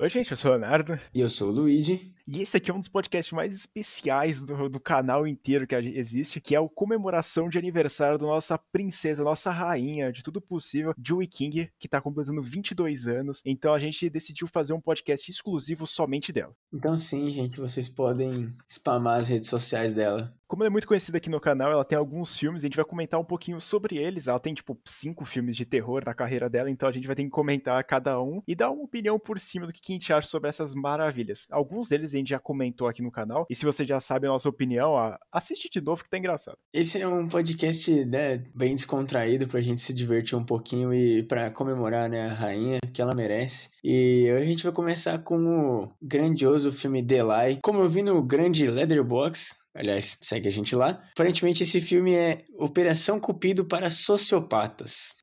Oi, 0.00 0.08
gente, 0.08 0.30
eu 0.30 0.36
sou 0.36 0.52
o 0.52 0.54
Leonardo. 0.54 0.98
E 1.12 1.20
eu 1.20 1.28
sou 1.28 1.48
o 1.48 1.52
Luigi. 1.52 2.14
E 2.30 2.42
esse 2.42 2.58
aqui 2.58 2.70
é 2.70 2.74
um 2.74 2.78
dos 2.78 2.88
podcasts 2.88 3.32
mais 3.32 3.54
especiais 3.54 4.42
do, 4.42 4.68
do 4.68 4.78
canal 4.78 5.26
inteiro 5.26 5.66
que 5.66 5.74
existe, 5.74 6.42
que 6.42 6.54
é 6.54 6.60
o 6.60 6.68
comemoração 6.68 7.48
de 7.48 7.56
aniversário 7.56 8.18
da 8.18 8.26
nossa 8.26 8.58
princesa, 8.58 9.24
nossa 9.24 9.50
rainha, 9.50 10.12
de 10.12 10.22
tudo 10.22 10.38
possível, 10.38 10.92
Joey 11.02 11.26
King, 11.26 11.72
que 11.78 11.88
tá 11.88 12.02
completando 12.02 12.42
22 12.42 13.06
anos. 13.06 13.40
Então 13.46 13.72
a 13.72 13.78
gente 13.78 14.10
decidiu 14.10 14.46
fazer 14.46 14.74
um 14.74 14.80
podcast 14.80 15.30
exclusivo 15.30 15.86
somente 15.86 16.30
dela. 16.30 16.54
Então 16.70 17.00
sim, 17.00 17.30
gente, 17.30 17.58
vocês 17.58 17.88
podem 17.88 18.54
spamar 18.68 19.20
as 19.20 19.28
redes 19.28 19.48
sociais 19.48 19.94
dela. 19.94 20.30
Como 20.48 20.62
ela 20.62 20.70
é 20.70 20.72
muito 20.72 20.88
conhecida 20.88 21.18
aqui 21.18 21.28
no 21.28 21.38
canal, 21.38 21.70
ela 21.70 21.84
tem 21.84 21.98
alguns 21.98 22.34
filmes, 22.34 22.62
a 22.62 22.66
gente 22.66 22.76
vai 22.76 22.84
comentar 22.84 23.20
um 23.20 23.24
pouquinho 23.24 23.60
sobre 23.60 23.98
eles. 23.98 24.28
Ela 24.28 24.38
tem, 24.38 24.54
tipo, 24.54 24.80
cinco 24.82 25.26
filmes 25.26 25.54
de 25.54 25.66
terror 25.66 26.02
na 26.06 26.14
carreira 26.14 26.48
dela, 26.48 26.70
então 26.70 26.88
a 26.88 26.92
gente 26.92 27.06
vai 27.06 27.14
ter 27.14 27.24
que 27.24 27.28
comentar 27.28 27.84
cada 27.84 28.18
um 28.18 28.42
e 28.48 28.54
dar 28.54 28.70
uma 28.70 28.82
opinião 28.82 29.18
por 29.18 29.38
cima 29.38 29.66
do 29.66 29.74
que 29.74 29.92
a 29.92 29.94
gente 29.94 30.10
acha 30.10 30.26
sobre 30.26 30.48
essas 30.48 30.74
maravilhas. 30.74 31.46
Alguns 31.50 31.90
deles 31.90 32.14
a 32.14 32.17
gente 32.18 32.30
já 32.30 32.38
comentou 32.38 32.88
aqui 32.88 33.02
no 33.02 33.10
canal, 33.10 33.46
e 33.48 33.54
se 33.54 33.64
você 33.64 33.84
já 33.84 34.00
sabe 34.00 34.26
a 34.26 34.30
nossa 34.30 34.48
opinião, 34.48 34.94
assiste 35.32 35.68
de 35.70 35.80
novo 35.80 36.02
que 36.02 36.10
tá 36.10 36.18
engraçado. 36.18 36.58
Esse 36.72 37.00
é 37.00 37.08
um 37.08 37.28
podcast, 37.28 38.04
né, 38.04 38.42
bem 38.54 38.74
descontraído 38.74 39.46
pra 39.46 39.60
gente 39.60 39.82
se 39.82 39.92
divertir 39.92 40.36
um 40.36 40.44
pouquinho 40.44 40.92
e 40.92 41.22
para 41.22 41.50
comemorar, 41.50 42.08
né, 42.08 42.28
a 42.28 42.34
rainha 42.34 42.78
que 42.92 43.00
ela 43.00 43.14
merece. 43.14 43.70
E 43.82 44.28
a 44.30 44.44
gente 44.44 44.62
vai 44.62 44.72
começar 44.72 45.18
com 45.18 45.36
o 45.46 45.88
grandioso 46.02 46.72
filme 46.72 47.02
Delay. 47.02 47.58
Como 47.62 47.80
eu 47.80 47.88
vi 47.88 48.02
no 48.02 48.22
grande 48.22 48.66
Leatherbox, 48.66 49.56
Aliás, 49.74 50.18
segue 50.20 50.48
a 50.48 50.50
gente 50.50 50.74
lá. 50.74 51.00
Aparentemente, 51.12 51.62
esse 51.62 51.80
filme 51.80 52.12
é 52.12 52.42
Operação 52.58 53.20
Cupido 53.20 53.64
para 53.64 53.90
Sociopatas. 53.90 55.14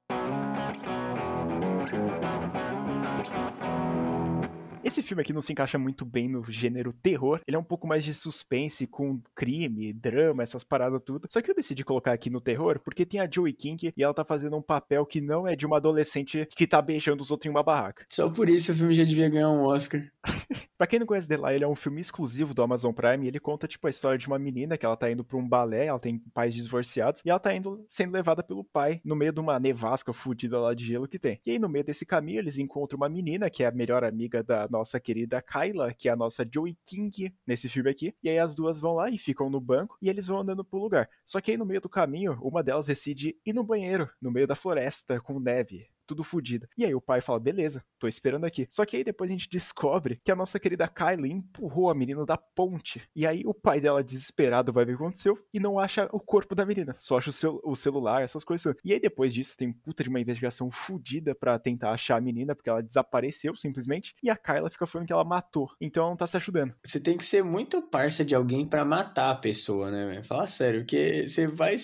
Esse 4.95 5.03
filme 5.03 5.23
aqui 5.23 5.33
não 5.33 5.41
se 5.41 5.51
encaixa 5.51 5.77
muito 5.77 6.05
bem 6.05 6.29
no 6.29 6.41
gênero 6.49 6.93
terror. 6.93 7.41
Ele 7.45 7.57
é 7.57 7.59
um 7.59 7.63
pouco 7.65 7.85
mais 7.85 8.05
de 8.05 8.13
suspense, 8.13 8.87
com 8.87 9.21
crime, 9.35 9.91
drama, 9.91 10.41
essas 10.41 10.63
paradas 10.63 11.01
tudo. 11.05 11.27
Só 11.29 11.41
que 11.41 11.51
eu 11.51 11.55
decidi 11.55 11.83
colocar 11.83 12.13
aqui 12.13 12.29
no 12.29 12.39
terror 12.39 12.79
porque 12.79 13.05
tem 13.05 13.19
a 13.19 13.29
Joey 13.29 13.51
King 13.51 13.91
e 13.93 14.01
ela 14.01 14.13
tá 14.13 14.23
fazendo 14.23 14.55
um 14.55 14.61
papel 14.61 15.05
que 15.05 15.19
não 15.19 15.45
é 15.45 15.53
de 15.53 15.65
uma 15.65 15.75
adolescente 15.75 16.47
que 16.49 16.65
tá 16.65 16.81
beijando 16.81 17.21
os 17.21 17.29
outros 17.29 17.45
em 17.45 17.49
uma 17.49 17.61
barraca. 17.61 18.05
Só 18.09 18.29
por 18.29 18.47
isso 18.47 18.71
o 18.71 18.75
filme 18.75 18.93
já 18.93 19.03
devia 19.03 19.27
ganhar 19.27 19.49
um 19.49 19.65
Oscar. 19.65 20.01
pra 20.77 20.87
quem 20.87 20.99
não 20.99 21.05
conhece 21.05 21.27
The 21.27 21.37
Lie, 21.37 21.55
ele 21.55 21.63
é 21.63 21.67
um 21.67 21.75
filme 21.75 22.01
exclusivo 22.01 22.53
do 22.53 22.63
Amazon 22.63 22.91
Prime 22.91 23.27
ele 23.27 23.39
conta, 23.39 23.67
tipo, 23.67 23.87
a 23.87 23.89
história 23.89 24.17
de 24.17 24.27
uma 24.27 24.39
menina 24.39 24.77
que 24.77 24.85
ela 24.85 24.95
tá 24.95 25.09
indo 25.09 25.23
pra 25.23 25.37
um 25.37 25.47
balé, 25.47 25.85
ela 25.87 25.99
tem 25.99 26.19
pais 26.33 26.53
divorciados, 26.53 27.21
e 27.25 27.29
ela 27.29 27.39
tá 27.39 27.53
indo, 27.53 27.85
sendo 27.87 28.13
levada 28.13 28.43
pelo 28.43 28.63
pai 28.63 29.01
no 29.03 29.15
meio 29.15 29.31
de 29.31 29.39
uma 29.39 29.59
nevasca 29.59 30.13
fudida 30.13 30.59
lá 30.59 30.73
de 30.73 30.85
gelo 30.85 31.07
que 31.07 31.19
tem. 31.19 31.39
E 31.45 31.51
aí, 31.51 31.59
no 31.59 31.69
meio 31.69 31.83
desse 31.83 32.05
caminho, 32.05 32.39
eles 32.39 32.57
encontram 32.57 32.97
uma 32.97 33.09
menina 33.09 33.49
que 33.49 33.63
é 33.63 33.67
a 33.67 33.71
melhor 33.71 34.03
amiga 34.03 34.43
da 34.43 34.67
nossa 34.69 34.99
querida 34.99 35.41
Kyla, 35.41 35.93
que 35.93 36.09
é 36.09 36.11
a 36.11 36.15
nossa 36.15 36.47
Joey 36.49 36.77
King 36.85 37.33
nesse 37.45 37.67
filme 37.69 37.89
aqui. 37.89 38.15
E 38.23 38.29
aí 38.29 38.39
as 38.39 38.55
duas 38.55 38.79
vão 38.79 38.93
lá 38.93 39.09
e 39.09 39.17
ficam 39.17 39.49
no 39.49 39.59
banco 39.59 39.97
e 40.01 40.09
eles 40.09 40.27
vão 40.27 40.39
andando 40.39 40.63
pro 40.63 40.79
lugar. 40.79 41.09
Só 41.25 41.41
que 41.41 41.51
aí 41.51 41.57
no 41.57 41.65
meio 41.65 41.81
do 41.81 41.89
caminho, 41.89 42.37
uma 42.41 42.63
delas 42.63 42.87
decide 42.87 43.35
ir 43.45 43.53
no 43.53 43.63
banheiro, 43.63 44.09
no 44.21 44.31
meio 44.31 44.47
da 44.47 44.55
floresta, 44.55 45.19
com 45.19 45.39
neve 45.39 45.87
tudo 46.05 46.23
fodido. 46.23 46.67
E 46.77 46.85
aí 46.85 46.93
o 46.93 47.01
pai 47.01 47.21
fala, 47.21 47.39
beleza, 47.39 47.83
tô 47.99 48.07
esperando 48.07 48.45
aqui. 48.45 48.67
Só 48.69 48.85
que 48.85 48.97
aí 48.97 49.03
depois 49.03 49.29
a 49.29 49.33
gente 49.33 49.49
descobre 49.49 50.19
que 50.23 50.31
a 50.31 50.35
nossa 50.35 50.59
querida 50.59 50.87
Kylie 50.87 51.31
empurrou 51.31 51.89
a 51.89 51.95
menina 51.95 52.25
da 52.25 52.37
ponte. 52.37 53.01
E 53.15 53.25
aí 53.25 53.43
o 53.45 53.53
pai 53.53 53.79
dela, 53.79 54.03
desesperado, 54.03 54.71
vai 54.71 54.85
ver 54.85 54.93
o 54.93 54.97
que 54.97 55.03
aconteceu 55.03 55.37
e 55.53 55.59
não 55.59 55.79
acha 55.79 56.09
o 56.11 56.19
corpo 56.19 56.55
da 56.55 56.65
menina. 56.65 56.95
Só 56.97 57.17
acha 57.17 57.31
o, 57.47 57.71
o 57.71 57.75
celular, 57.75 58.21
essas 58.21 58.43
coisas. 58.43 58.75
E 58.83 58.93
aí 58.93 58.99
depois 58.99 59.33
disso 59.33 59.57
tem 59.57 59.71
puta 59.71 60.03
de 60.03 60.09
uma 60.09 60.19
investigação 60.19 60.69
fodida 60.71 61.35
para 61.35 61.57
tentar 61.59 61.91
achar 61.91 62.17
a 62.17 62.21
menina, 62.21 62.55
porque 62.55 62.69
ela 62.69 62.81
desapareceu 62.81 63.55
simplesmente. 63.55 64.15
E 64.21 64.29
a 64.29 64.35
Kyla 64.35 64.69
fica 64.69 64.85
falando 64.85 65.07
que 65.07 65.13
ela 65.13 65.23
matou. 65.23 65.71
Então 65.79 66.03
ela 66.03 66.11
não 66.11 66.17
tá 66.17 66.27
se 66.27 66.37
ajudando. 66.37 66.73
Você 66.83 66.99
tem 66.99 67.17
que 67.17 67.25
ser 67.25 67.43
muito 67.43 67.81
parça 67.81 68.23
de 68.23 68.35
alguém 68.35 68.65
para 68.65 68.85
matar 68.85 69.31
a 69.31 69.35
pessoa, 69.35 69.91
né? 69.91 70.21
Fala 70.23 70.47
sério, 70.47 70.81
porque 70.81 71.27
você 71.27 71.47
vai. 71.47 71.77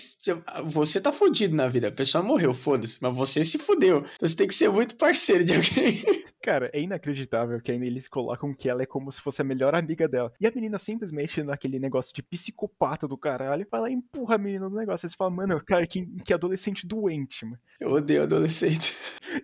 Você 0.66 1.02
tá 1.02 1.12
fudido 1.12 1.56
na 1.56 1.68
vida. 1.68 1.88
A 1.88 1.92
pessoa 1.92 2.24
morreu, 2.24 2.54
foda-se. 2.54 2.98
Mas 3.02 3.16
você 3.16 3.44
se 3.46 3.58
fudeu. 3.58 4.06
Então 4.16 4.28
você 4.28 4.36
tem 4.36 4.48
que 4.48 4.56
ser 4.56 4.70
muito 4.70 4.96
parceiro 4.96 5.44
de 5.44 5.54
alguém. 5.54 6.26
Cara, 6.42 6.72
é 6.74 6.82
inacreditável 6.82 7.62
que 7.62 7.72
ainda 7.72 7.86
eles 7.86 8.08
colocam 8.08 8.52
que 8.54 8.68
ela 8.68 8.82
é 8.82 8.86
como 8.86 9.12
se 9.12 9.22
fosse 9.22 9.42
a 9.42 9.46
melhor 9.46 9.76
amiga 9.76 10.08
dela. 10.08 10.34
E 10.40 10.48
a 10.48 10.52
menina 10.52 10.80
simplesmente, 10.80 11.44
naquele 11.44 11.78
negócio 11.78 12.14
de 12.16 12.24
psicopata 12.24 13.08
do 13.08 13.16
caralho, 13.16 13.68
vai 13.70 13.82
lá 13.82 13.90
e 13.90 13.94
empurra 13.94 14.36
a 14.36 14.38
menina 14.40 14.68
no 14.68 14.76
negócio. 14.76 15.06
Aí 15.06 15.10
você 15.12 15.16
fala, 15.16 15.30
mano, 15.30 15.64
cara, 15.64 15.86
que, 15.86 16.06
que 16.26 16.34
adolescente 16.34 16.88
doente, 16.88 17.46
mano. 17.46 17.60
Eu 17.80 17.92
odeio 17.92 18.24
adolescente. 18.24 18.96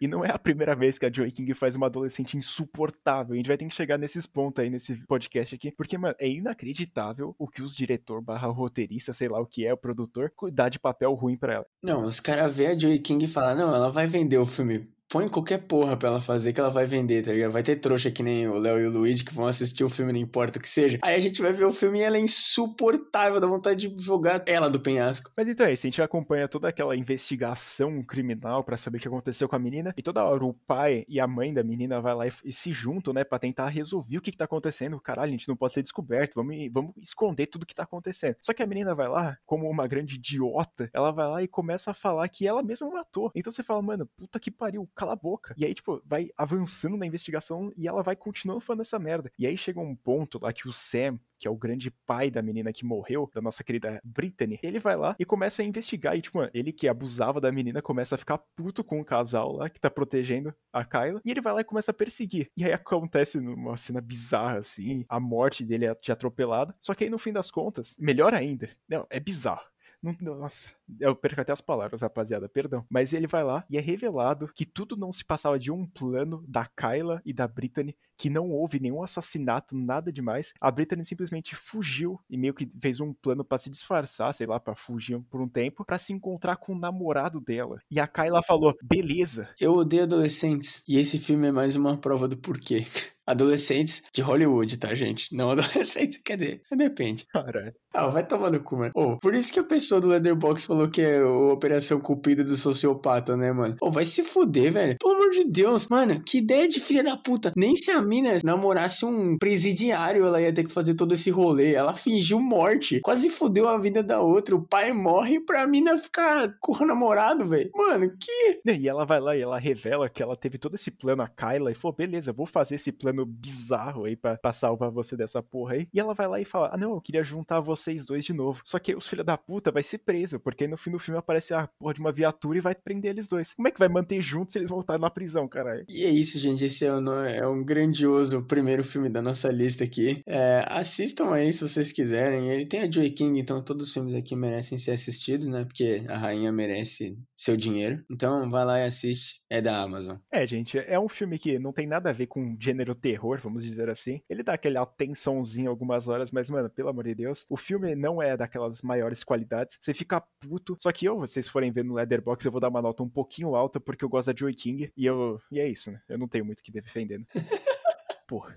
E 0.02 0.08
não 0.08 0.26
é 0.26 0.32
a 0.32 0.40
primeira 0.40 0.76
vez 0.76 0.98
que 0.98 1.06
a 1.06 1.12
Joey 1.12 1.32
King 1.32 1.54
faz 1.54 1.76
uma 1.76 1.86
adolescente 1.86 2.36
insuportável. 2.36 3.34
A 3.34 3.38
gente 3.38 3.48
vai 3.48 3.58
ter 3.58 3.66
que 3.66 3.76
chegar 3.76 3.98
nesses 3.98 4.26
pontos 4.26 4.64
aí, 4.64 4.70
nesse 4.70 5.06
podcast 5.06 5.56
aqui. 5.56 5.72
Porque, 5.72 5.98
mano, 5.98 6.16
é 6.20 6.28
inacreditável 6.28 7.36
o 7.38 7.48
que 7.48 7.62
os 7.62 7.76
diretor 7.76 8.22
barra 8.22 8.48
roteirista, 8.48 9.14
sei 9.14 9.30
lá 9.30 9.40
o 9.40 9.46
que 9.46 9.66
é, 9.66 9.74
o 9.74 9.78
produtor, 9.78 10.32
dá 10.52 10.68
de 10.68 10.80
papel 10.80 11.14
ruim 11.14 11.38
para 11.38 11.54
ela. 11.54 11.66
Não, 11.82 12.04
os 12.04 12.20
caras 12.20 12.54
vê 12.56 12.68
a 12.68 12.78
Joey 12.78 13.00
King 13.00 13.24
e 13.24 13.28
falam, 13.28 13.56
não, 13.56 13.76
ela 13.76 13.90
vai 13.90 14.08
vender 14.08 14.38
o 14.38 14.46
filme 14.46 14.97
põe 15.10 15.28
qualquer 15.28 15.60
porra 15.60 15.96
pra 15.96 16.10
ela 16.10 16.22
fazer 16.22 16.54
que 16.54 16.60
ela 16.60 16.70
vai 16.70 16.86
vender, 16.86 17.24
tá 17.24 17.32
ligado? 17.32 17.52
Vai 17.52 17.64
ter 17.64 17.78
trouxa 17.78 18.12
que 18.12 18.22
nem 18.22 18.48
o 18.48 18.58
Léo 18.58 18.80
e 18.80 18.88
o 18.88 18.92
Luigi 18.92 19.24
que 19.24 19.34
vão 19.34 19.48
assistir 19.48 19.84
o 19.84 19.90
filme, 19.90 20.12
não 20.12 20.20
importa 20.20 20.60
o 20.60 20.62
que 20.62 20.70
seja. 20.70 21.00
Aí 21.02 21.16
a 21.16 21.20
gente 21.20 21.42
vai 21.42 21.54
ver 21.54 21.66
o 21.66 21.72
filme 21.72 22.00
e 22.00 22.04
ela 22.04 22.18
é 22.18 22.20
insuportável, 22.20 23.40
dá 23.40 23.48
vontade 23.48 23.88
de 23.88 24.04
jogar 24.04 24.44
ela 24.46 24.70
do 24.70 24.80
penhasco. 24.80 25.32
Mas 25.36 25.48
então 25.48 25.66
é 25.66 25.74
isso, 25.74 25.86
a 25.86 25.90
gente 25.90 26.02
acompanha 26.02 26.48
toda 26.48 26.68
aquela 26.68 26.96
investigação 26.96 28.04
criminal 28.04 28.64
para 28.64 28.78
saber 28.78 28.98
o 28.98 29.02
que 29.02 29.08
aconteceu 29.08 29.48
com 29.48 29.56
a 29.56 29.60
menina. 29.60 29.94
E 29.98 30.04
toda 30.04 30.24
hora 30.24 30.44
o 30.44 30.54
pai 30.54 31.06
e 31.08 31.20
a 31.20 31.28
mãe 31.28 31.54
da 31.54 31.64
menina 31.64 32.02
vai 32.02 32.14
lá 32.14 32.28
e, 32.28 32.32
e 32.44 32.52
se 32.52 32.72
juntam, 32.72 33.14
né, 33.14 33.24
pra 33.24 33.40
tentar 33.40 33.68
resolver 33.68 34.18
o 34.18 34.22
que, 34.22 34.32
que 34.32 34.38
tá 34.38 34.46
acontecendo. 34.46 35.00
Caralho, 35.00 35.30
a 35.30 35.32
gente 35.32 35.48
não 35.48 35.56
pode 35.56 35.74
ser 35.74 35.82
descoberto, 35.82 36.36
vamos, 36.36 36.56
vamos 36.72 36.94
esconder 37.02 37.48
tudo 37.48 37.66
que 37.66 37.76
tá 37.76 37.84
acontecendo. 37.84 38.36
Só 38.42 38.54
que 38.54 38.62
a 38.62 38.68
menina 38.68 38.94
vai 38.94 39.08
lá, 39.08 39.38
como 39.46 39.70
uma 39.70 39.88
grande 39.88 40.16
idiota, 40.16 40.90
ela 40.94 41.12
vai 41.12 41.28
lá 41.28 41.44
e 41.44 41.48
começa 41.48 41.92
a 41.92 41.94
falar 41.94 42.28
que 42.28 42.48
ela 42.48 42.62
mesma 42.62 42.90
matou. 42.90 43.32
Então 43.36 43.52
você 43.52 43.64
fala, 43.64 43.82
mano, 43.82 44.06
puta 44.18 44.40
que 44.40 44.52
pariu, 44.52 44.88
cala 44.98 45.14
a 45.14 45.16
boca. 45.16 45.54
E 45.58 45.66
aí, 45.66 45.74
tipo, 45.74 46.02
vai 46.06 46.30
avançando 46.36 46.98
na 46.98 47.06
investigação 47.06 47.72
e 47.78 47.88
ela 47.88 48.04
vai 48.04 48.16
continuando 48.16 48.62
falando 48.62 48.82
essa 48.82 49.00
merda. 49.00 49.32
E 49.38 49.46
aí 49.46 49.58
chega 49.58 49.80
um 49.80 49.96
ponto 49.96 50.40
lá 50.42 50.52
que 50.52 50.68
o 50.68 50.74
Sam, 50.74 51.20
que 51.40 51.48
é 51.48 51.52
o 51.52 51.56
grande 51.56 51.92
pai 51.92 52.32
da 52.32 52.42
menina 52.42 52.74
que 52.74 52.84
morreu, 52.84 53.30
da 53.34 53.42
nossa 53.42 53.64
querida 53.64 54.02
Brittany, 54.04 54.60
ele 54.64 54.80
vai 54.80 54.96
lá 54.96 55.16
e 55.20 55.26
começa 55.26 55.62
a 55.62 55.66
investigar. 55.66 56.18
E, 56.18 56.22
tipo, 56.22 56.38
mano, 56.38 56.50
ele 56.54 56.74
que 56.74 56.88
abusava 56.88 57.40
da 57.40 57.52
menina 57.52 57.82
começa 57.82 58.16
a 58.16 58.18
ficar 58.18 58.40
puto 58.56 58.84
com 58.84 59.00
o 59.00 59.06
casal 59.06 59.54
lá 59.54 59.70
que 59.70 59.80
tá 59.80 59.90
protegendo 59.90 60.54
a 60.74 60.84
Kyla. 60.84 61.22
E 61.24 61.32
ele 61.32 61.42
vai 61.42 61.54
lá 61.54 61.62
e 61.62 61.66
começa 61.66 61.92
a 61.92 61.94
perseguir. 61.94 62.50
E 62.58 62.66
aí 62.66 62.74
acontece 62.74 63.38
uma 63.38 63.78
cena 63.78 64.02
bizarra, 64.02 64.58
assim, 64.58 65.06
a 65.08 65.20
morte 65.20 65.64
dele 65.64 65.86
é 65.86 65.96
de 65.96 66.12
atropelado. 66.12 66.74
Só 66.80 66.94
que 66.94 67.04
aí, 67.04 67.10
no 67.10 67.20
fim 67.20 67.32
das 67.32 67.52
contas, 67.52 67.96
melhor 68.00 68.34
ainda, 68.34 68.70
não, 68.88 69.06
é 69.10 69.20
bizarro. 69.20 69.66
Não, 70.02 70.16
nossa, 70.22 70.74
eu 71.00 71.16
perco 71.16 71.42
até 71.42 71.52
as 71.52 71.62
palavras, 71.62 72.02
rapaziada, 72.02 72.48
perdão. 72.50 72.86
Mas 72.90 73.14
ele 73.14 73.28
vai 73.28 73.44
lá 73.44 73.66
e 73.70 73.78
é 73.78 73.82
revelado 73.82 74.50
que 74.56 74.66
tudo 74.66 74.96
não 74.96 75.12
se 75.12 75.24
passava 75.24 75.60
de 75.60 75.72
um 75.72 75.86
plano 75.86 76.44
da 76.48 76.66
Kyla 76.66 77.22
e 77.26 77.34
da 77.34 77.48
Brittany, 77.48 77.96
que 78.18 78.30
não 78.30 78.50
houve 78.50 78.80
nenhum 78.80 79.04
assassinato, 79.04 79.78
nada 79.78 80.12
demais. 80.12 80.54
A 80.60 80.72
Brittany 80.72 81.06
simplesmente 81.06 81.56
fugiu 81.56 82.20
e 82.30 82.38
meio 82.38 82.54
que 82.54 82.70
fez 82.82 83.00
um 83.00 83.14
plano 83.14 83.44
para 83.44 83.58
se 83.58 83.70
disfarçar, 83.70 84.34
sei 84.34 84.48
lá, 84.48 84.60
para 84.60 84.76
fugir 84.76 85.20
por 85.30 85.42
um 85.42 85.48
tempo, 85.48 85.86
para 85.86 86.00
se 86.00 86.14
encontrar 86.14 86.58
com 86.58 86.74
o 86.74 86.80
namorado 86.80 87.40
dela. 87.40 87.80
E 87.90 88.00
a 88.00 88.08
Kyla 88.08 88.42
falou: 88.44 88.76
beleza. 88.82 89.50
Eu 89.60 89.74
odeio 89.74 90.04
adolescentes 90.04 90.84
e 90.88 90.98
esse 90.98 91.20
filme 91.20 91.48
é 91.48 91.52
mais 91.52 91.76
uma 91.76 91.98
prova 91.98 92.28
do 92.28 92.38
porquê 92.38 92.86
adolescentes 93.28 94.04
de 94.14 94.22
Hollywood, 94.22 94.78
tá, 94.78 94.96
gente? 94.96 95.36
Não 95.36 95.52
adolescentes, 95.52 96.18
quer 96.24 96.38
dizer, 96.38 96.62
depende. 96.72 97.26
Caralho. 97.28 97.74
Ah, 97.94 98.08
vai 98.08 98.26
tomar 98.26 98.50
no 98.50 98.62
cu, 98.62 98.78
mano. 98.78 98.92
Oh, 98.96 99.18
por 99.18 99.34
isso 99.34 99.52
que 99.52 99.60
a 99.60 99.64
pessoa 99.64 100.00
do 100.00 100.08
Leatherbox 100.08 100.66
falou 100.66 100.77
que 100.90 101.02
é 101.02 101.20
a 101.20 101.28
Operação 101.30 102.02
Cupida 102.02 102.44
do 102.44 102.58
Sociopata, 102.58 103.38
né, 103.38 103.52
mano? 103.52 103.78
Oh, 103.82 103.90
vai 103.90 104.04
se 104.04 104.24
fuder, 104.24 104.74
velho. 104.74 104.98
Pelo 105.00 105.14
amor 105.14 105.32
de 105.32 105.46
Deus. 105.46 105.88
Mano, 105.90 106.22
que 106.26 106.40
ideia 106.40 106.68
de 106.68 106.80
filha 106.80 107.04
da 107.04 107.16
puta. 107.16 107.54
Nem 107.56 107.76
se 107.76 107.90
a 107.90 108.02
mina 108.02 108.38
namorasse 108.44 109.06
um 109.06 109.38
presidiário, 109.38 110.26
ela 110.26 110.42
ia 110.42 110.54
ter 110.54 110.66
que 110.66 110.74
fazer 110.74 110.96
todo 110.96 111.14
esse 111.14 111.30
rolê. 111.30 111.74
Ela 111.74 111.94
fingiu 111.94 112.40
morte. 112.40 113.00
Quase 113.00 113.30
fudeu 113.30 113.70
a 113.70 113.78
vida 113.78 114.04
da 114.04 114.20
outra. 114.20 114.56
O 114.56 114.68
pai 114.68 114.92
morre 114.92 115.40
pra 115.40 115.66
mina 115.66 115.98
ficar 115.98 116.54
com 116.60 116.84
o 116.84 116.86
namorado, 116.86 117.48
velho. 117.48 117.70
Mano, 117.74 118.12
que... 118.20 118.62
E 118.66 118.88
ela 118.88 119.06
vai 119.06 119.20
lá 119.20 119.36
e 119.36 119.42
ela 119.42 119.58
revela 119.58 120.10
que 120.10 120.22
ela 120.22 120.36
teve 120.36 120.58
todo 120.58 120.76
esse 120.76 120.92
plano, 120.92 121.22
a 121.22 121.28
Kyla, 121.28 121.72
e 121.72 121.76
falou, 121.76 121.96
beleza, 121.96 122.34
vou 122.34 122.46
fazer 122.46 122.76
esse 122.76 122.92
plano 122.92 123.26
bizarro 123.26 124.06
aí 124.06 124.16
pra, 124.16 124.38
pra 124.38 124.52
salvar 124.52 124.92
você 124.92 125.16
dessa 125.16 125.42
porra 125.42 125.74
aí. 125.74 125.88
E 125.94 126.00
ela 126.00 126.14
vai 126.14 126.28
lá 126.28 126.40
e 126.40 126.46
fala: 126.46 126.72
Ah, 126.74 126.78
não, 126.78 126.94
eu 126.94 127.02
queria 127.02 127.24
juntar 127.24 127.60
vocês 127.60 128.06
dois 128.06 128.26
de 128.26 128.34
novo. 128.34 128.62
Só 128.64 128.80
que 128.80 128.96
os 128.96 129.08
filhos 129.08 129.26
da 129.26 129.38
puta 129.38 129.72
vai 129.72 129.84
ser 129.84 130.00
preso, 130.00 130.40
porque 130.40 130.67
no 130.68 130.78
fim 130.78 130.92
do 130.92 131.00
filme 131.00 131.18
aparece 131.18 131.54
a 131.54 131.68
porra 131.68 131.94
de 131.94 132.00
uma 132.00 132.12
viatura 132.12 132.58
e 132.58 132.62
vai 132.62 132.76
prender 132.76 133.12
eles 133.12 133.28
dois. 133.28 133.54
Como 133.54 133.68
é 133.68 133.72
que 133.72 133.80
vai 133.80 133.88
manter 133.88 134.22
juntos 134.22 134.54
se 134.54 134.60
eles 134.60 134.70
voltarem 134.70 135.02
na 135.02 135.10
prisão, 135.10 135.48
caralho? 135.48 135.86
E 135.88 136.06
é 136.06 136.10
isso, 136.10 136.38
gente. 136.40 136.66
Esse 136.66 136.86
é 136.86 136.94
um, 136.94 137.14
é 137.26 137.48
um 137.48 137.64
grandioso 137.64 138.44
primeiro 138.44 138.84
filme 138.84 139.10
da 139.10 139.22
nossa 139.22 139.50
lista 139.50 139.84
aqui. 139.84 140.22
É, 140.26 140.66
assistam 140.70 141.32
aí 141.32 141.52
se 141.52 141.62
vocês 141.62 141.92
quiserem. 141.92 142.50
Ele 142.50 142.66
tem 142.66 142.82
a 142.82 142.92
Joy 142.92 143.10
King, 143.12 143.40
então 143.40 143.62
todos 143.62 143.88
os 143.88 143.94
filmes 143.94 144.14
aqui 144.14 144.36
merecem 144.36 144.78
ser 144.78 144.92
assistidos, 144.92 145.48
né? 145.48 145.64
Porque 145.64 146.04
a 146.08 146.18
rainha 146.18 146.52
merece 146.52 147.18
seu 147.36 147.56
dinheiro. 147.56 148.04
Então 148.10 148.50
vai 148.50 148.66
lá 148.66 148.80
e 148.80 148.84
assiste. 148.84 149.42
É 149.50 149.62
da 149.62 149.82
Amazon. 149.82 150.18
É, 150.32 150.46
gente, 150.46 150.78
é 150.78 151.00
um 151.00 151.08
filme 151.08 151.40
que 151.40 151.58
não 151.58 151.72
tem 151.72 151.88
nada 151.88 152.10
a 152.10 152.14
ver 152.14 152.28
com 152.28 152.58
gênero 152.60 152.94
terror, 152.94 153.40
vamos 153.42 153.64
dizer 153.64 153.90
assim. 153.90 154.22
Ele 154.30 154.44
dá 154.44 154.54
aquela 154.54 154.86
tensãozinha 154.86 155.70
algumas 155.70 156.08
horas, 156.08 156.32
mas, 156.32 156.50
mano, 156.50 156.70
pelo 156.70 156.90
amor 156.90 157.06
de 157.06 157.16
Deus, 157.16 157.46
o 157.50 157.56
filme 157.56 157.96
não 157.96 158.22
é 158.22 158.36
daquelas 158.36 158.82
maiores 158.82 159.24
qualidades. 159.24 159.78
Você 159.80 159.94
fica 159.94 160.22
puto. 160.40 160.57
Só 160.78 160.92
que 160.92 161.06
eu, 161.06 161.18
vocês 161.18 161.48
forem 161.48 161.72
ver 161.72 161.84
no 161.84 161.94
Leatherbox, 161.96 162.44
eu 162.44 162.52
vou 162.52 162.62
dar 162.62 162.70
uma 162.70 162.82
nota 162.82 163.04
um 163.04 163.10
pouquinho 163.10 163.56
alta, 163.56 163.80
porque 163.80 164.04
eu 164.04 164.10
gosto 164.10 164.32
da 164.32 164.38
Joy 164.38 164.54
King. 164.54 164.92
E 164.96 165.06
eu. 165.06 165.42
E 165.52 165.60
é 165.60 165.68
isso, 165.68 165.92
né? 165.92 166.02
Eu 166.08 166.18
não 166.18 166.28
tenho 166.28 166.46
muito 166.46 166.60
o 166.60 166.64
que 166.64 166.72
defendendo. 166.72 167.26
Porra. 168.28 168.56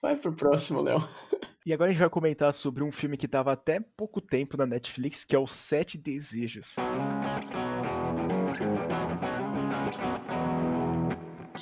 Vai 0.00 0.16
pro 0.16 0.32
próximo, 0.32 0.80
Léo. 0.80 0.98
E 1.66 1.72
agora 1.72 1.90
a 1.90 1.92
gente 1.92 2.00
vai 2.00 2.10
comentar 2.10 2.52
sobre 2.52 2.82
um 2.82 2.92
filme 2.92 3.16
que 3.16 3.26
tava 3.26 3.52
até 3.52 3.80
pouco 3.80 4.20
tempo 4.20 4.56
na 4.56 4.66
Netflix, 4.66 5.24
que 5.24 5.34
é 5.34 5.38
o 5.38 5.46
Sete 5.46 5.96
Desejos. 5.96 6.76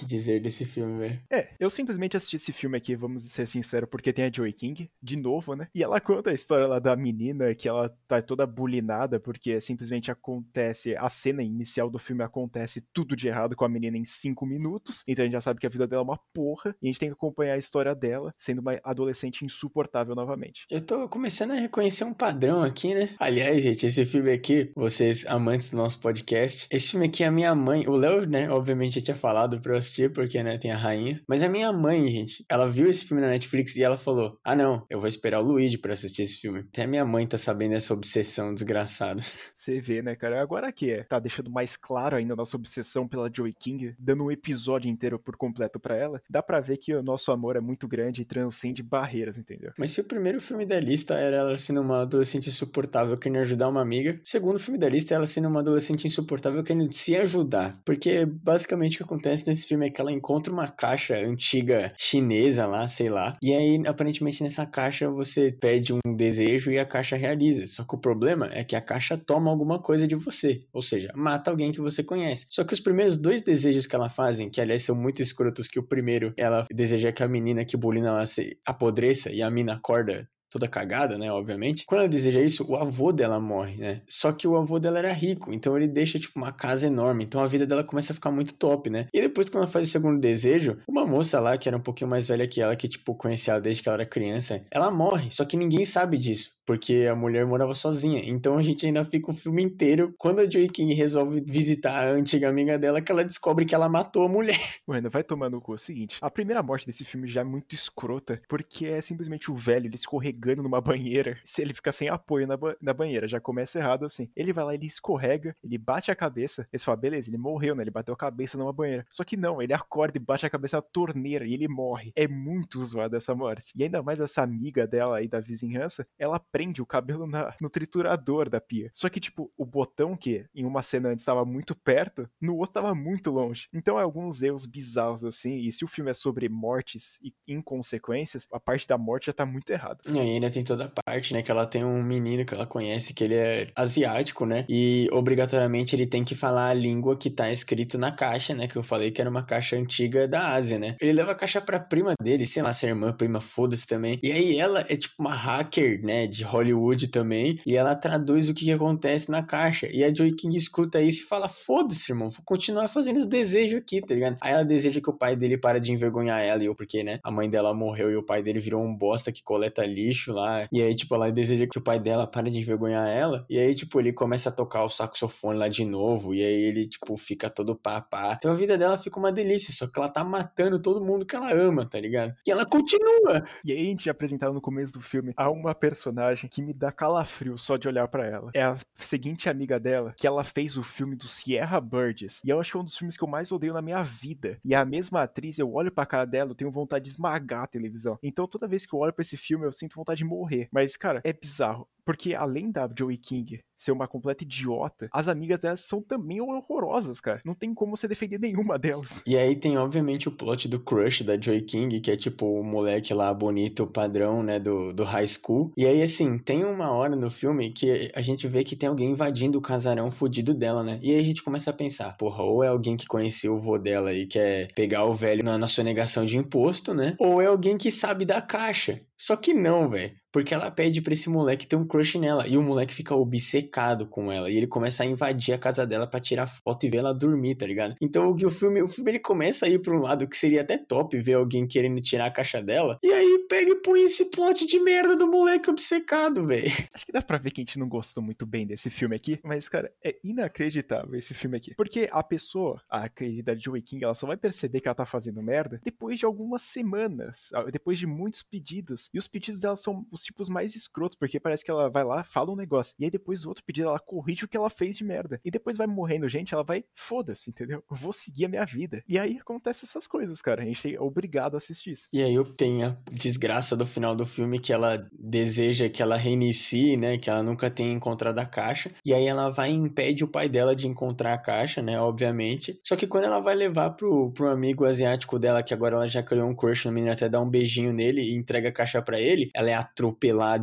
Que 0.02 0.08
dizer 0.08 0.40
desse 0.40 0.64
filme, 0.64 0.99
velho. 0.99 1.20
É, 1.31 1.49
eu 1.58 1.70
simplesmente 1.70 2.16
assisti 2.16 2.37
esse 2.37 2.52
filme 2.52 2.76
aqui, 2.76 2.94
vamos 2.96 3.25
ser 3.25 3.46
sinceros, 3.46 3.88
porque 3.88 4.12
tem 4.12 4.25
a 4.25 4.32
Joy 4.32 4.52
King, 4.52 4.90
de 5.02 5.16
novo, 5.16 5.54
né? 5.54 5.69
E 5.75 5.82
ela 5.82 6.00
conta 6.00 6.31
a 6.31 6.34
história 6.34 6.66
lá 6.66 6.78
da 6.78 6.94
menina, 6.96 7.54
que 7.54 7.69
ela 7.69 7.88
tá 8.06 8.20
toda 8.20 8.46
bulinada, 8.46 9.20
porque 9.20 9.60
simplesmente 9.60 10.10
acontece, 10.10 10.96
a 10.96 11.08
cena 11.08 11.43
inicial 11.43 11.88
do 11.88 11.99
filme 11.99 12.22
acontece 12.22 12.84
tudo 12.93 13.16
de 13.16 13.28
errado 13.28 13.56
com 13.56 13.64
a 13.64 13.69
menina 13.69 13.96
em 13.96 14.04
cinco 14.04 14.46
minutos, 14.46 15.04
então 15.06 15.22
a 15.22 15.26
gente 15.26 15.34
já 15.34 15.40
sabe 15.40 15.60
que 15.60 15.66
a 15.66 15.70
vida 15.70 15.87
dela 15.87 16.02
é 16.02 16.04
uma 16.04 16.19
porra, 16.32 16.75
e 16.81 16.87
a 16.87 16.88
gente 16.88 16.99
tem 16.99 17.08
que 17.08 17.14
acompanhar 17.14 17.54
a 17.54 17.58
história 17.58 17.94
dela, 17.94 18.34
sendo 18.38 18.60
uma 18.60 18.78
adolescente 18.82 19.44
insuportável 19.44 20.14
novamente. 20.14 20.64
Eu 20.70 20.81
tô 20.81 21.08
começando 21.08 21.52
a 21.52 21.54
reconhecer 21.54 22.04
um 22.04 22.14
padrão 22.14 22.62
aqui, 22.62 22.94
né? 22.94 23.10
Aliás, 23.19 23.62
gente, 23.62 23.87
esse 23.87 24.04
filme 24.04 24.32
aqui, 24.32 24.72
vocês 24.75 25.26
amantes 25.26 25.70
do 25.70 25.76
nosso 25.76 26.00
podcast, 26.00 26.66
esse 26.70 26.90
filme 26.90 27.06
aqui, 27.06 27.22
é 27.22 27.26
a 27.26 27.31
minha 27.31 27.54
mãe, 27.54 27.87
o 27.87 27.93
Léo, 27.93 28.26
né, 28.26 28.50
obviamente 28.50 28.96
já 28.96 29.02
tinha 29.02 29.16
falado 29.16 29.60
pra 29.60 29.72
eu 29.72 29.76
assistir, 29.76 29.91
porque, 30.10 30.42
né, 30.42 30.58
tem 30.58 30.70
a 30.70 30.76
rainha. 30.76 31.20
Mas 31.28 31.42
a 31.42 31.48
minha 31.48 31.72
mãe, 31.72 32.06
gente, 32.10 32.44
ela 32.48 32.68
viu 32.68 32.88
esse 32.88 33.04
filme 33.04 33.22
na 33.22 33.28
Netflix 33.28 33.76
e 33.76 33.82
ela 33.82 33.96
falou: 33.96 34.38
Ah, 34.44 34.56
não, 34.56 34.86
eu 34.88 35.00
vou 35.00 35.08
esperar 35.08 35.40
o 35.40 35.44
Luigi 35.44 35.78
para 35.78 35.92
assistir 35.92 36.22
esse 36.22 36.40
filme. 36.40 36.60
Até 36.60 36.84
a 36.84 36.86
minha 36.86 37.04
mãe 37.04 37.26
tá 37.26 37.38
sabendo 37.38 37.72
dessa 37.72 37.94
obsessão 37.94 38.54
desgraçada. 38.54 39.22
Você 39.54 39.80
vê, 39.80 40.02
né, 40.02 40.14
cara? 40.14 40.40
Agora 40.40 40.72
que 40.72 40.90
é, 40.90 41.04
tá 41.04 41.18
deixando 41.18 41.50
mais 41.50 41.76
claro 41.76 42.16
ainda 42.16 42.34
a 42.34 42.36
nossa 42.36 42.56
obsessão 42.56 43.06
pela 43.08 43.30
Joy 43.32 43.52
King, 43.52 43.94
dando 43.98 44.24
um 44.24 44.30
episódio 44.30 44.90
inteiro 44.90 45.18
por 45.18 45.36
completo 45.36 45.78
para 45.78 45.96
ela, 45.96 46.22
dá 46.28 46.42
para 46.42 46.60
ver 46.60 46.76
que 46.78 46.94
o 46.94 47.02
nosso 47.02 47.30
amor 47.30 47.56
é 47.56 47.60
muito 47.60 47.86
grande 47.86 48.22
e 48.22 48.24
transcende 48.24 48.82
barreiras, 48.82 49.38
entendeu? 49.38 49.72
Mas 49.78 49.90
se 49.90 50.00
o 50.00 50.04
primeiro 50.04 50.40
filme 50.40 50.66
da 50.66 50.78
lista 50.80 51.14
era 51.14 51.36
ela 51.36 51.58
sendo 51.58 51.80
uma 51.80 52.02
adolescente 52.02 52.48
insuportável 52.48 53.16
querendo 53.16 53.42
ajudar 53.42 53.68
uma 53.68 53.82
amiga, 53.82 54.20
o 54.22 54.28
segundo 54.28 54.58
filme 54.58 54.78
da 54.78 54.88
lista 54.88 55.14
é 55.14 55.16
ela 55.16 55.26
sendo 55.26 55.48
uma 55.48 55.60
adolescente 55.60 56.06
insuportável 56.06 56.62
querendo 56.62 56.92
se 56.92 57.16
ajudar. 57.16 57.80
Porque 57.84 58.24
basicamente 58.26 58.94
o 58.94 58.96
que 58.98 59.04
acontece 59.04 59.46
nesse 59.46 59.66
filme 59.66 59.81
é 59.84 59.90
que 59.90 60.00
ela 60.00 60.12
encontra 60.12 60.52
uma 60.52 60.69
caixa 60.69 61.17
antiga 61.17 61.93
chinesa 61.96 62.67
lá, 62.67 62.87
sei 62.88 63.08
lá. 63.08 63.37
E 63.43 63.52
aí, 63.52 63.82
aparentemente, 63.87 64.43
nessa 64.43 64.67
caixa 64.67 65.11
você 65.11 65.52
pede 65.52 65.93
um 65.93 66.17
desejo 66.17 66.70
e 66.70 66.79
a 66.79 66.87
caixa 66.87 67.17
realiza. 67.17 67.67
Só 67.67 67.84
que 67.84 67.94
o 67.94 68.00
problema 68.00 68.49
é 68.52 68.64
que 68.64 68.76
a 68.76 68.81
caixa 68.81 69.17
toma 69.17 69.50
alguma 69.50 69.81
coisa 69.81 70.06
de 70.06 70.14
você. 70.14 70.64
Ou 70.73 70.82
seja, 70.82 71.11
mata 71.14 71.50
alguém 71.50 71.73
que 71.73 71.81
você 71.81 72.02
conhece. 72.02 72.46
Só 72.50 72.64
que 72.64 72.75
os 72.75 72.81
primeiros 72.81 73.17
dois 73.17 73.43
desejos 73.43 73.87
que 73.87 73.94
ela 73.94 74.08
fazem, 74.08 74.50
que 74.50 74.61
aliás 74.61 74.82
são 74.82 74.96
muito 74.96 75.23
escrotos, 75.23 75.69
que 75.69 75.79
o 75.79 75.87
primeiro 75.87 76.32
ela 76.37 76.64
deseja 76.73 77.12
que 77.12 77.23
a 77.23 77.28
menina 77.28 77.64
que 77.64 77.76
bulina 77.76 78.08
ela 78.08 78.26
se 78.26 78.58
apodreça 78.67 79.31
e 79.32 79.43
a 79.43 79.50
mina 79.50 79.75
acorda 79.75 80.28
toda 80.52 80.69
cagada, 80.69 81.16
né, 81.16 81.32
obviamente. 81.32 81.84
Quando 81.87 82.00
ela 82.00 82.08
deseja 82.08 82.40
isso, 82.40 82.64
o 82.70 82.76
avô 82.76 83.12
dela 83.12 83.40
morre, 83.40 83.76
né? 83.76 84.02
Só 84.06 84.32
que 84.32 84.46
o 84.46 84.56
avô 84.56 84.78
dela 84.78 84.99
era 84.99 85.12
rico, 85.12 85.52
então 85.52 85.76
ele 85.76 85.88
deixa, 85.88 86.19
tipo, 86.19 86.38
uma 86.38 86.52
casa 86.52 86.87
enorme. 86.87 87.25
Então 87.25 87.40
a 87.40 87.46
vida 87.46 87.66
dela 87.66 87.82
começa 87.82 88.12
a 88.12 88.14
ficar 88.14 88.31
muito 88.31 88.54
top, 88.54 88.90
né? 88.90 89.08
E 89.12 89.20
depois, 89.20 89.49
quando 89.49 89.64
ela 89.64 89.72
faz 89.72 89.88
o 89.88 89.90
segundo 89.90 90.20
desejo, 90.20 90.78
uma 90.87 91.06
moça 91.06 91.40
lá, 91.40 91.56
que 91.56 91.69
era 91.69 91.76
um 91.76 91.81
pouquinho 91.81 92.10
mais 92.10 92.28
velha 92.28 92.46
que 92.46 92.60
ela, 92.60 92.76
que, 92.76 92.88
tipo, 92.88 93.14
conhecia 93.14 93.54
ela 93.54 93.60
desde 93.60 93.82
que 93.82 93.88
ela 93.88 93.96
era 93.96 94.06
criança, 94.06 94.64
ela 94.70 94.90
morre. 94.90 95.31
Só 95.31 95.44
que 95.44 95.56
ninguém 95.56 95.84
sabe 95.84 96.19
disso 96.19 96.62
porque 96.64 97.06
a 97.11 97.14
mulher 97.14 97.47
morava 97.47 97.75
sozinha. 97.75 98.23
Então 98.25 98.56
a 98.56 98.62
gente 98.62 98.87
ainda 98.87 99.05
fica 99.05 99.31
o 99.31 99.35
filme 99.35 99.62
inteiro 99.62 100.14
quando 100.19 100.41
a 100.41 100.49
Joy 100.49 100.69
King 100.69 100.94
resolve 100.94 101.43
visitar 101.47 102.05
a 102.05 102.11
antiga 102.11 102.49
amiga 102.49 102.79
dela, 102.79 103.00
que 103.00 103.11
ela 103.11 103.25
descobre 103.25 103.64
que 103.64 103.75
ela 103.75 103.88
matou 103.88 104.26
a 104.26 104.29
mulher. 104.29 104.59
Mano, 104.87 105.11
vai 105.11 105.23
tomar 105.23 105.50
no 105.50 105.61
cu. 105.61 105.73
É 105.73 105.75
o 105.75 105.79
seguinte, 105.79 106.19
a 106.20 106.31
primeira 106.31 106.62
morte 106.62 106.87
desse 106.87 107.05
filme 107.05 107.26
já 107.26 107.41
é 107.41 107.44
muito 107.44 107.75
escrota, 107.75 108.41
porque 108.49 108.87
é 108.87 109.00
simplesmente 109.00 109.50
o 109.50 109.55
velho 109.55 109.87
ele 109.87 109.94
escorregando 109.94 110.62
numa 110.62 110.81
banheira. 110.81 111.38
Se 111.44 111.62
ele 111.62 111.73
fica 111.75 111.91
sem 111.93 112.09
apoio 112.09 112.47
na, 112.47 112.56
ba 112.56 112.76
na 112.81 112.93
banheira, 112.93 113.26
já 113.26 113.41
começa 113.41 113.79
errado 113.79 114.05
assim. 114.05 114.31
Ele 114.37 114.53
vai 114.53 114.64
lá, 114.64 114.75
ele 114.75 114.87
escorrega, 114.87 115.56
ele 115.62 115.79
bate 115.79 116.11
a 116.11 116.17
cabeça. 116.17 116.67
Eles 116.73 116.85
falam, 116.85 117.00
beleza, 117.00 117.31
ele 117.31 117.38
morreu, 117.38 117.75
né? 117.75 117.82
Ele 117.82 117.91
bateu 117.91 118.14
a 118.14 118.17
cabeça 118.17 118.59
numa 118.59 118.73
banheira. 118.73 119.05
Só 119.09 119.25
que 119.25 119.37
não, 119.37 119.62
ele 119.62 119.73
acorda 119.73 120.19
e 120.19 120.20
bate 120.20 120.47
a 120.47 120.50
cabeça 120.50 120.76
na 120.76 120.82
torneira 120.82 121.44
e 121.47 121.55
ele 121.55 121.69
morre. 121.69 122.12
É 122.14 122.29
muito 122.29 122.85
zoado 122.85 123.17
essa 123.17 123.35
morte. 123.35 123.73
E 123.75 123.82
ainda 123.82 124.03
mais 124.03 124.20
essa 124.20 124.43
amiga 124.43 124.87
dela 124.87 125.19
aí 125.19 125.29
da 125.29 125.41
vizinhança, 125.41 126.06
ela 126.19 126.38
prende 126.52 126.82
o 126.82 126.87
cabelo 126.87 127.26
na, 127.26 127.54
no 127.60 127.70
triturador 127.70 128.49
da 128.50 128.60
pia. 128.60 128.90
Só 128.93 129.08
que, 129.08 129.19
tipo, 129.19 129.50
o 129.56 129.64
botão 129.64 130.14
que 130.14 130.44
em 130.54 130.66
uma 130.66 130.82
cena 130.82 131.08
antes 131.08 131.22
estava 131.22 131.44
muito 131.44 131.75
perto, 131.75 132.28
no 132.40 132.54
outro 132.56 132.70
estava 132.70 132.94
muito 132.94 133.31
longe. 133.31 133.69
Então, 133.72 133.99
é 133.99 134.02
alguns 134.02 134.43
erros 134.43 134.66
bizarros, 134.66 135.25
assim. 135.25 135.56
E 135.56 135.72
se 135.72 135.84
o 135.84 135.88
filme 135.88 136.10
é 136.10 136.14
sobre 136.14 136.49
mortes 136.49 137.19
e 137.22 137.32
inconsequências, 137.49 138.46
a 138.52 138.60
parte 138.60 138.87
da 138.87 138.99
morte 138.99 139.26
já 139.26 139.32
tá 139.32 139.46
muito 139.46 139.70
errada. 139.70 140.00
E 140.06 140.19
ainda 140.19 140.50
tem 140.50 140.62
toda 140.62 140.84
a 140.84 141.02
parte, 141.04 141.32
né, 141.32 141.43
que 141.43 141.50
ela 141.50 141.66
tem 141.66 141.84
um 141.84 142.02
menino 142.02 142.44
que 142.44 142.54
ela 142.54 142.66
conhece 142.66 143.14
que 143.14 143.25
ele 143.25 143.34
é 143.34 143.66
asiático, 143.75 144.44
né? 144.44 144.66
E 144.69 145.08
obrigatoriamente 145.10 145.96
ele 145.96 146.06
tem 146.06 146.22
que 146.22 146.34
falar 146.34 146.69
a 146.69 146.75
língua 146.75 147.16
que 147.16 147.31
tá 147.31 147.50
escrito 147.50 147.96
na 147.96 148.12
caixa, 148.12 148.54
né? 148.54 148.69
Que 148.69 148.76
eu 148.76 148.82
falei 148.82 149.10
que 149.10 149.20
era 149.20 149.31
uma 149.31 149.44
caixa 149.44 149.76
antiga 149.76 150.28
da 150.28 150.52
Ásia, 150.52 150.78
né? 150.78 150.96
Ele 151.00 151.12
leva 151.12 151.32
a 151.32 151.34
caixa 151.34 151.60
pra 151.60 151.81
prima 151.81 152.14
dele, 152.20 152.44
sei 152.44 152.62
lá, 152.62 152.72
se 152.72 152.87
é 152.87 152.90
irmã, 152.90 153.12
prima, 153.12 153.40
foda-se 153.40 153.87
também. 153.87 154.19
E 154.22 154.31
aí 154.31 154.58
ela 154.58 154.84
é 154.88 154.96
tipo 154.96 155.14
uma 155.19 155.34
hacker, 155.34 156.04
né, 156.04 156.26
de 156.26 156.41
Hollywood 156.42 157.08
também, 157.08 157.60
e 157.66 157.76
ela 157.76 157.94
traduz 157.94 158.48
o 158.48 158.54
que, 158.54 158.64
que 158.64 158.72
acontece 158.72 159.30
na 159.30 159.42
caixa. 159.42 159.88
E 159.90 160.04
a 160.04 160.14
Joy 160.14 160.32
King 160.32 160.56
escuta 160.56 161.00
isso 161.00 161.22
e 161.22 161.26
fala: 161.26 161.48
foda-se, 161.48 162.12
irmão, 162.12 162.28
vou 162.28 162.42
continuar 162.44 162.88
fazendo 162.88 163.18
os 163.18 163.26
desejos 163.26 163.80
aqui, 163.80 164.00
tá 164.00 164.14
ligado? 164.14 164.36
Aí 164.40 164.52
ela 164.52 164.64
deseja 164.64 165.00
que 165.00 165.10
o 165.10 165.16
pai 165.16 165.36
dele 165.36 165.58
para 165.58 165.80
de 165.80 165.92
envergonhar 165.92 166.40
ela, 166.40 166.62
e 166.62 166.66
eu, 166.66 166.74
porque, 166.74 167.02
né, 167.02 167.18
a 167.22 167.30
mãe 167.30 167.48
dela 167.48 167.74
morreu 167.74 168.10
e 168.10 168.16
o 168.16 168.24
pai 168.24 168.42
dele 168.42 168.60
virou 168.60 168.82
um 168.82 168.96
bosta 168.96 169.32
que 169.32 169.42
coleta 169.42 169.84
lixo 169.84 170.32
lá. 170.32 170.66
E 170.72 170.80
aí, 170.80 170.94
tipo, 170.94 171.14
ela 171.14 171.30
deseja 171.30 171.66
que 171.66 171.78
o 171.78 171.82
pai 171.82 171.98
dela 171.98 172.26
pare 172.26 172.50
de 172.50 172.58
envergonhar 172.58 173.08
ela. 173.08 173.44
E 173.48 173.58
aí, 173.58 173.74
tipo, 173.74 174.00
ele 174.00 174.12
começa 174.12 174.48
a 174.48 174.52
tocar 174.52 174.84
o 174.84 174.88
saxofone 174.88 175.58
lá 175.58 175.68
de 175.68 175.84
novo. 175.84 176.34
E 176.34 176.42
aí 176.42 176.62
ele, 176.64 176.88
tipo, 176.88 177.16
fica 177.16 177.50
todo 177.50 177.76
papá. 177.76 178.34
Então 178.38 178.50
a 178.50 178.54
vida 178.54 178.78
dela 178.78 178.96
fica 178.96 179.18
uma 179.18 179.32
delícia. 179.32 179.72
Só 179.72 179.86
que 179.86 179.98
ela 179.98 180.08
tá 180.08 180.24
matando 180.24 180.80
todo 180.80 181.04
mundo 181.04 181.26
que 181.26 181.36
ela 181.36 181.52
ama, 181.52 181.84
tá 181.88 182.00
ligado? 182.00 182.34
E 182.46 182.50
ela 182.50 182.64
continua. 182.64 183.44
E 183.64 183.72
aí 183.72 183.78
a 183.78 183.84
gente 183.84 184.08
é 184.08 184.12
apresentado 184.12 184.52
no 184.52 184.61
começo 184.61 184.92
do 184.92 185.00
filme 185.00 185.32
a 185.37 185.50
uma 185.50 185.75
personagem 185.75 186.31
que 186.36 186.62
me 186.62 186.72
dá 186.72 186.90
calafrio 186.90 187.58
só 187.58 187.76
de 187.76 187.88
olhar 187.88 188.08
para 188.08 188.26
ela. 188.26 188.50
É 188.54 188.62
a 188.62 188.76
seguinte 188.94 189.48
amiga 189.48 189.78
dela, 189.78 190.14
que 190.16 190.26
ela 190.26 190.44
fez 190.44 190.76
o 190.76 190.82
filme 190.82 191.16
do 191.16 191.28
Sierra 191.28 191.80
Burgess. 191.80 192.40
E 192.44 192.50
eu 192.50 192.60
acho 192.60 192.70
que 192.70 192.76
é 192.76 192.80
um 192.80 192.84
dos 192.84 192.96
filmes 192.96 193.16
que 193.16 193.24
eu 193.24 193.28
mais 193.28 193.52
odeio 193.52 193.74
na 193.74 193.82
minha 193.82 194.02
vida. 194.02 194.58
E 194.64 194.74
a 194.74 194.84
mesma 194.84 195.22
atriz, 195.22 195.58
eu 195.58 195.72
olho 195.72 195.90
pra 195.90 196.06
cara 196.06 196.24
dela, 196.24 196.50
eu 196.50 196.54
tenho 196.54 196.70
vontade 196.70 197.04
de 197.04 197.10
esmagar 197.10 197.64
a 197.64 197.66
televisão. 197.66 198.18
Então 198.22 198.46
toda 198.46 198.68
vez 198.68 198.86
que 198.86 198.94
eu 198.94 198.98
olho 198.98 199.12
para 199.12 199.22
esse 199.22 199.36
filme, 199.36 199.66
eu 199.66 199.72
sinto 199.72 199.96
vontade 199.96 200.18
de 200.18 200.24
morrer. 200.24 200.68
Mas, 200.72 200.96
cara, 200.96 201.20
é 201.24 201.32
bizarro. 201.32 201.88
Porque 202.04 202.35
além 202.35 202.71
da 202.71 202.88
Joey 202.97 203.16
King 203.16 203.61
ser 203.76 203.92
uma 203.92 204.06
completa 204.06 204.44
idiota, 204.44 205.09
as 205.12 205.26
amigas 205.28 205.59
delas 205.59 205.80
são 205.80 206.00
também 206.00 206.40
horrorosas, 206.40 207.21
cara. 207.21 207.40
Não 207.44 207.54
tem 207.54 207.75
como 207.75 207.97
você 207.97 208.06
defender 208.06 208.38
nenhuma 208.38 208.78
delas. 208.78 209.23
E 209.26 209.37
aí 209.37 209.56
tem, 209.56 209.76
obviamente, 209.76 210.28
o 210.28 210.32
plot 210.32 210.68
do 210.68 210.78
crush 210.78 211.25
da 211.25 211.40
Joey 211.40 211.62
King, 211.62 212.00
que 212.00 212.11
é 212.11 212.16
tipo 212.16 212.47
o 212.47 212.64
moleque 212.64 213.12
lá 213.12 213.32
bonito, 213.35 213.87
padrão, 213.87 214.42
né, 214.42 214.61
do, 214.61 214.92
do 214.92 215.04
high 215.04 215.26
school. 215.26 215.73
E 215.76 215.85
aí, 215.87 216.02
assim, 216.02 216.38
tem 216.38 216.64
uma 216.64 216.90
hora 216.90 217.16
no 217.16 217.30
filme 217.30 217.73
que 217.73 218.11
a 218.14 218.23
gente 218.23 218.47
vê 218.47 218.62
que 218.62 218.76
tem 218.76 218.88
alguém 218.88 219.11
invadindo 219.11 219.59
o 219.59 219.62
casarão 219.62 220.11
fudido 220.11 220.54
dela, 220.54 220.82
né? 220.82 220.99
E 221.02 221.11
aí 221.11 221.18
a 221.18 221.25
gente 221.25 221.42
começa 221.42 221.71
a 221.71 221.75
pensar, 221.75 222.16
porra, 222.16 222.42
ou 222.44 222.62
é 222.62 222.68
alguém 222.68 222.97
que 222.97 223.06
conheceu 223.06 223.54
o 223.54 223.61
vô 223.61 223.78
dela 223.78 224.12
e 224.12 224.26
quer 224.26 224.73
pegar 224.75 225.04
o 225.06 225.12
velho 225.12 225.42
na, 225.42 225.59
na 225.59 225.66
sonegação 225.66 226.25
de 226.25 226.37
imposto, 226.37 226.94
né? 226.94 227.16
Ou 227.18 227.40
é 227.40 227.47
alguém 227.47 227.76
que 227.76 227.90
sabe 227.90 228.25
da 228.25 228.40
caixa. 228.40 229.00
Só 229.16 229.37
que 229.37 229.54
não, 229.54 229.88
velho. 229.88 230.22
Porque 230.32 230.54
ela 230.54 230.70
pede 230.70 231.00
pra 231.00 231.12
esse 231.12 231.28
moleque 231.28 231.66
ter 231.66 231.76
um 231.76 231.84
crush 231.84 232.18
nela. 232.18 232.46
E 232.48 232.56
o 232.56 232.62
moleque 232.62 232.94
fica 232.94 233.14
obcecado 233.14 234.06
com 234.06 234.32
ela. 234.32 234.50
E 234.50 234.56
ele 234.56 234.66
começa 234.66 235.02
a 235.02 235.06
invadir 235.06 235.54
a 235.54 235.58
casa 235.58 235.86
dela 235.86 236.06
para 236.06 236.20
tirar 236.20 236.46
foto 236.46 236.86
e 236.86 236.90
ver 236.90 236.98
ela 236.98 237.14
dormir, 237.14 237.54
tá 237.54 237.66
ligado? 237.66 237.94
Então 238.00 238.30
o, 238.30 238.34
o 238.34 238.50
filme, 238.50 238.82
o 238.82 238.88
filme 238.88 239.10
ele 239.10 239.18
começa 239.18 239.66
a 239.66 239.68
ir 239.68 239.80
pra 239.80 239.94
um 239.94 240.00
lado 240.00 240.26
que 240.26 240.36
seria 240.36 240.62
até 240.62 240.78
top 240.78 241.20
ver 241.20 241.34
alguém 241.34 241.66
querendo 241.66 242.00
tirar 242.00 242.26
a 242.26 242.30
caixa 242.30 242.62
dela. 242.62 242.98
E 243.02 243.12
aí 243.12 243.46
pega 243.48 243.72
e 243.72 243.76
põe 243.76 244.02
esse 244.02 244.30
plot 244.30 244.66
de 244.66 244.80
merda 244.80 245.16
do 245.16 245.26
moleque 245.26 245.70
obcecado, 245.70 246.46
velho. 246.46 246.72
Acho 246.94 247.04
que 247.04 247.12
dá 247.12 247.20
pra 247.20 247.38
ver 247.38 247.50
que 247.50 247.60
a 247.60 247.64
gente 247.64 247.78
não 247.78 247.88
gostou 247.88 248.22
muito 248.22 248.46
bem 248.46 248.66
desse 248.66 248.88
filme 248.88 249.14
aqui, 249.14 249.38
mas, 249.44 249.68
cara, 249.68 249.92
é 250.02 250.16
inacreditável 250.24 251.14
esse 251.14 251.34
filme 251.34 251.56
aqui. 251.56 251.74
Porque 251.74 252.08
a 252.10 252.22
pessoa, 252.22 252.80
a 252.88 253.08
querida 253.08 253.58
Joey 253.58 253.82
King, 253.82 254.04
ela 254.04 254.14
só 254.14 254.26
vai 254.26 254.36
perceber 254.36 254.80
que 254.80 254.88
ela 254.88 254.94
tá 254.94 255.04
fazendo 255.04 255.42
merda 255.42 255.80
depois 255.84 256.18
de 256.18 256.24
algumas 256.24 256.62
semanas, 256.62 257.50
depois 257.70 257.98
de 257.98 258.06
muitos 258.06 258.42
pedidos. 258.42 259.10
E 259.12 259.18
os 259.18 259.28
pedidos 259.28 259.60
dela 259.60 259.76
são 259.76 260.06
os 260.10 260.22
tipos 260.23 260.49
mais 260.49 260.75
escrotos, 260.75 261.17
porque 261.17 261.41
parece 261.41 261.64
que 261.64 261.71
ela 261.71 261.91
vai 261.91 262.05
lá, 262.05 262.25
fala 262.25 262.52
um 262.52 262.57
negócio, 262.57 262.95
e 262.99 263.05
aí 263.05 263.11
depois 263.11 263.45
o 263.45 263.49
outro 263.49 263.64
pedido 263.64 263.88
ela 263.88 263.99
corrige 263.99 264.45
o 264.45 264.49
que 264.49 264.57
ela 264.57 264.71
fez 264.71 264.97
de 264.97 265.05
merda. 265.05 265.41
E 265.45 265.50
depois 265.50 265.76
vai 265.76 265.87
morrendo 265.87 266.29
gente, 266.29 266.55
ela 266.55 266.64
vai, 266.64 266.85
foda-se, 266.95 267.50
entendeu? 267.50 267.83
Eu 267.91 267.97
vou 267.97 268.12
seguir 268.12 268.47
a 268.47 268.49
minha 268.49 268.64
vida. 268.64 269.02
E 269.09 269.19
aí 269.19 269.38
acontece 269.38 269.85
essas 269.85 270.07
coisas, 270.07 270.41
cara. 270.41 270.62
A 270.62 270.64
gente 270.64 270.95
é 270.95 271.00
obrigado 271.00 271.55
a 271.55 271.59
assistir 271.59 271.93
isso. 271.93 272.09
E 272.12 272.23
aí 272.23 272.35
eu 272.35 272.45
tenho 272.45 272.87
a 272.87 272.97
desgraça 273.11 273.76
do 273.76 273.87
final 273.87 274.14
do 274.14 274.26
filme 274.26 274.59
que 274.59 274.73
ela 274.73 275.07
deseja 275.12 275.88
que 275.88 276.02
ela 276.02 276.17
reinicie, 276.17 276.97
né? 276.97 277.19
Que 277.19 277.31
ela 277.31 277.43
nunca 277.43 277.71
tenha 277.71 277.93
encontrado 277.93 278.38
a 278.38 278.47
caixa. 278.47 278.91
E 279.05 279.12
aí 279.12 279.26
ela 279.26 279.50
vai 279.50 279.73
e 279.73 279.76
impede 279.76 280.25
o 280.25 280.29
pai 280.29 280.49
dela 280.49 280.75
de 280.75 280.87
encontrar 280.87 281.35
a 281.35 281.38
caixa, 281.38 281.83
né? 281.83 282.00
Obviamente. 282.00 282.79
Só 282.83 282.97
que 282.97 283.07
quando 283.07 283.25
ela 283.25 283.41
vai 283.41 283.55
levar 283.55 283.91
pro, 283.91 284.33
pro 284.33 284.50
amigo 284.50 284.85
asiático 284.85 285.38
dela, 285.38 285.62
que 285.62 285.75
agora 285.75 285.97
ela 285.97 286.09
já 286.09 286.23
criou 286.23 286.49
um 286.49 286.55
crush 286.55 286.87
no 286.87 286.93
menino, 286.93 287.12
até 287.12 287.29
dá 287.29 287.41
um 287.41 287.49
beijinho 287.49 287.93
nele 287.93 288.23
e 288.23 288.37
entrega 288.37 288.69
a 288.69 288.73
caixa 288.73 289.02
para 289.02 289.21
ele, 289.21 289.50
ela 289.55 289.71
é 289.71 289.75
atropelada 289.75 290.12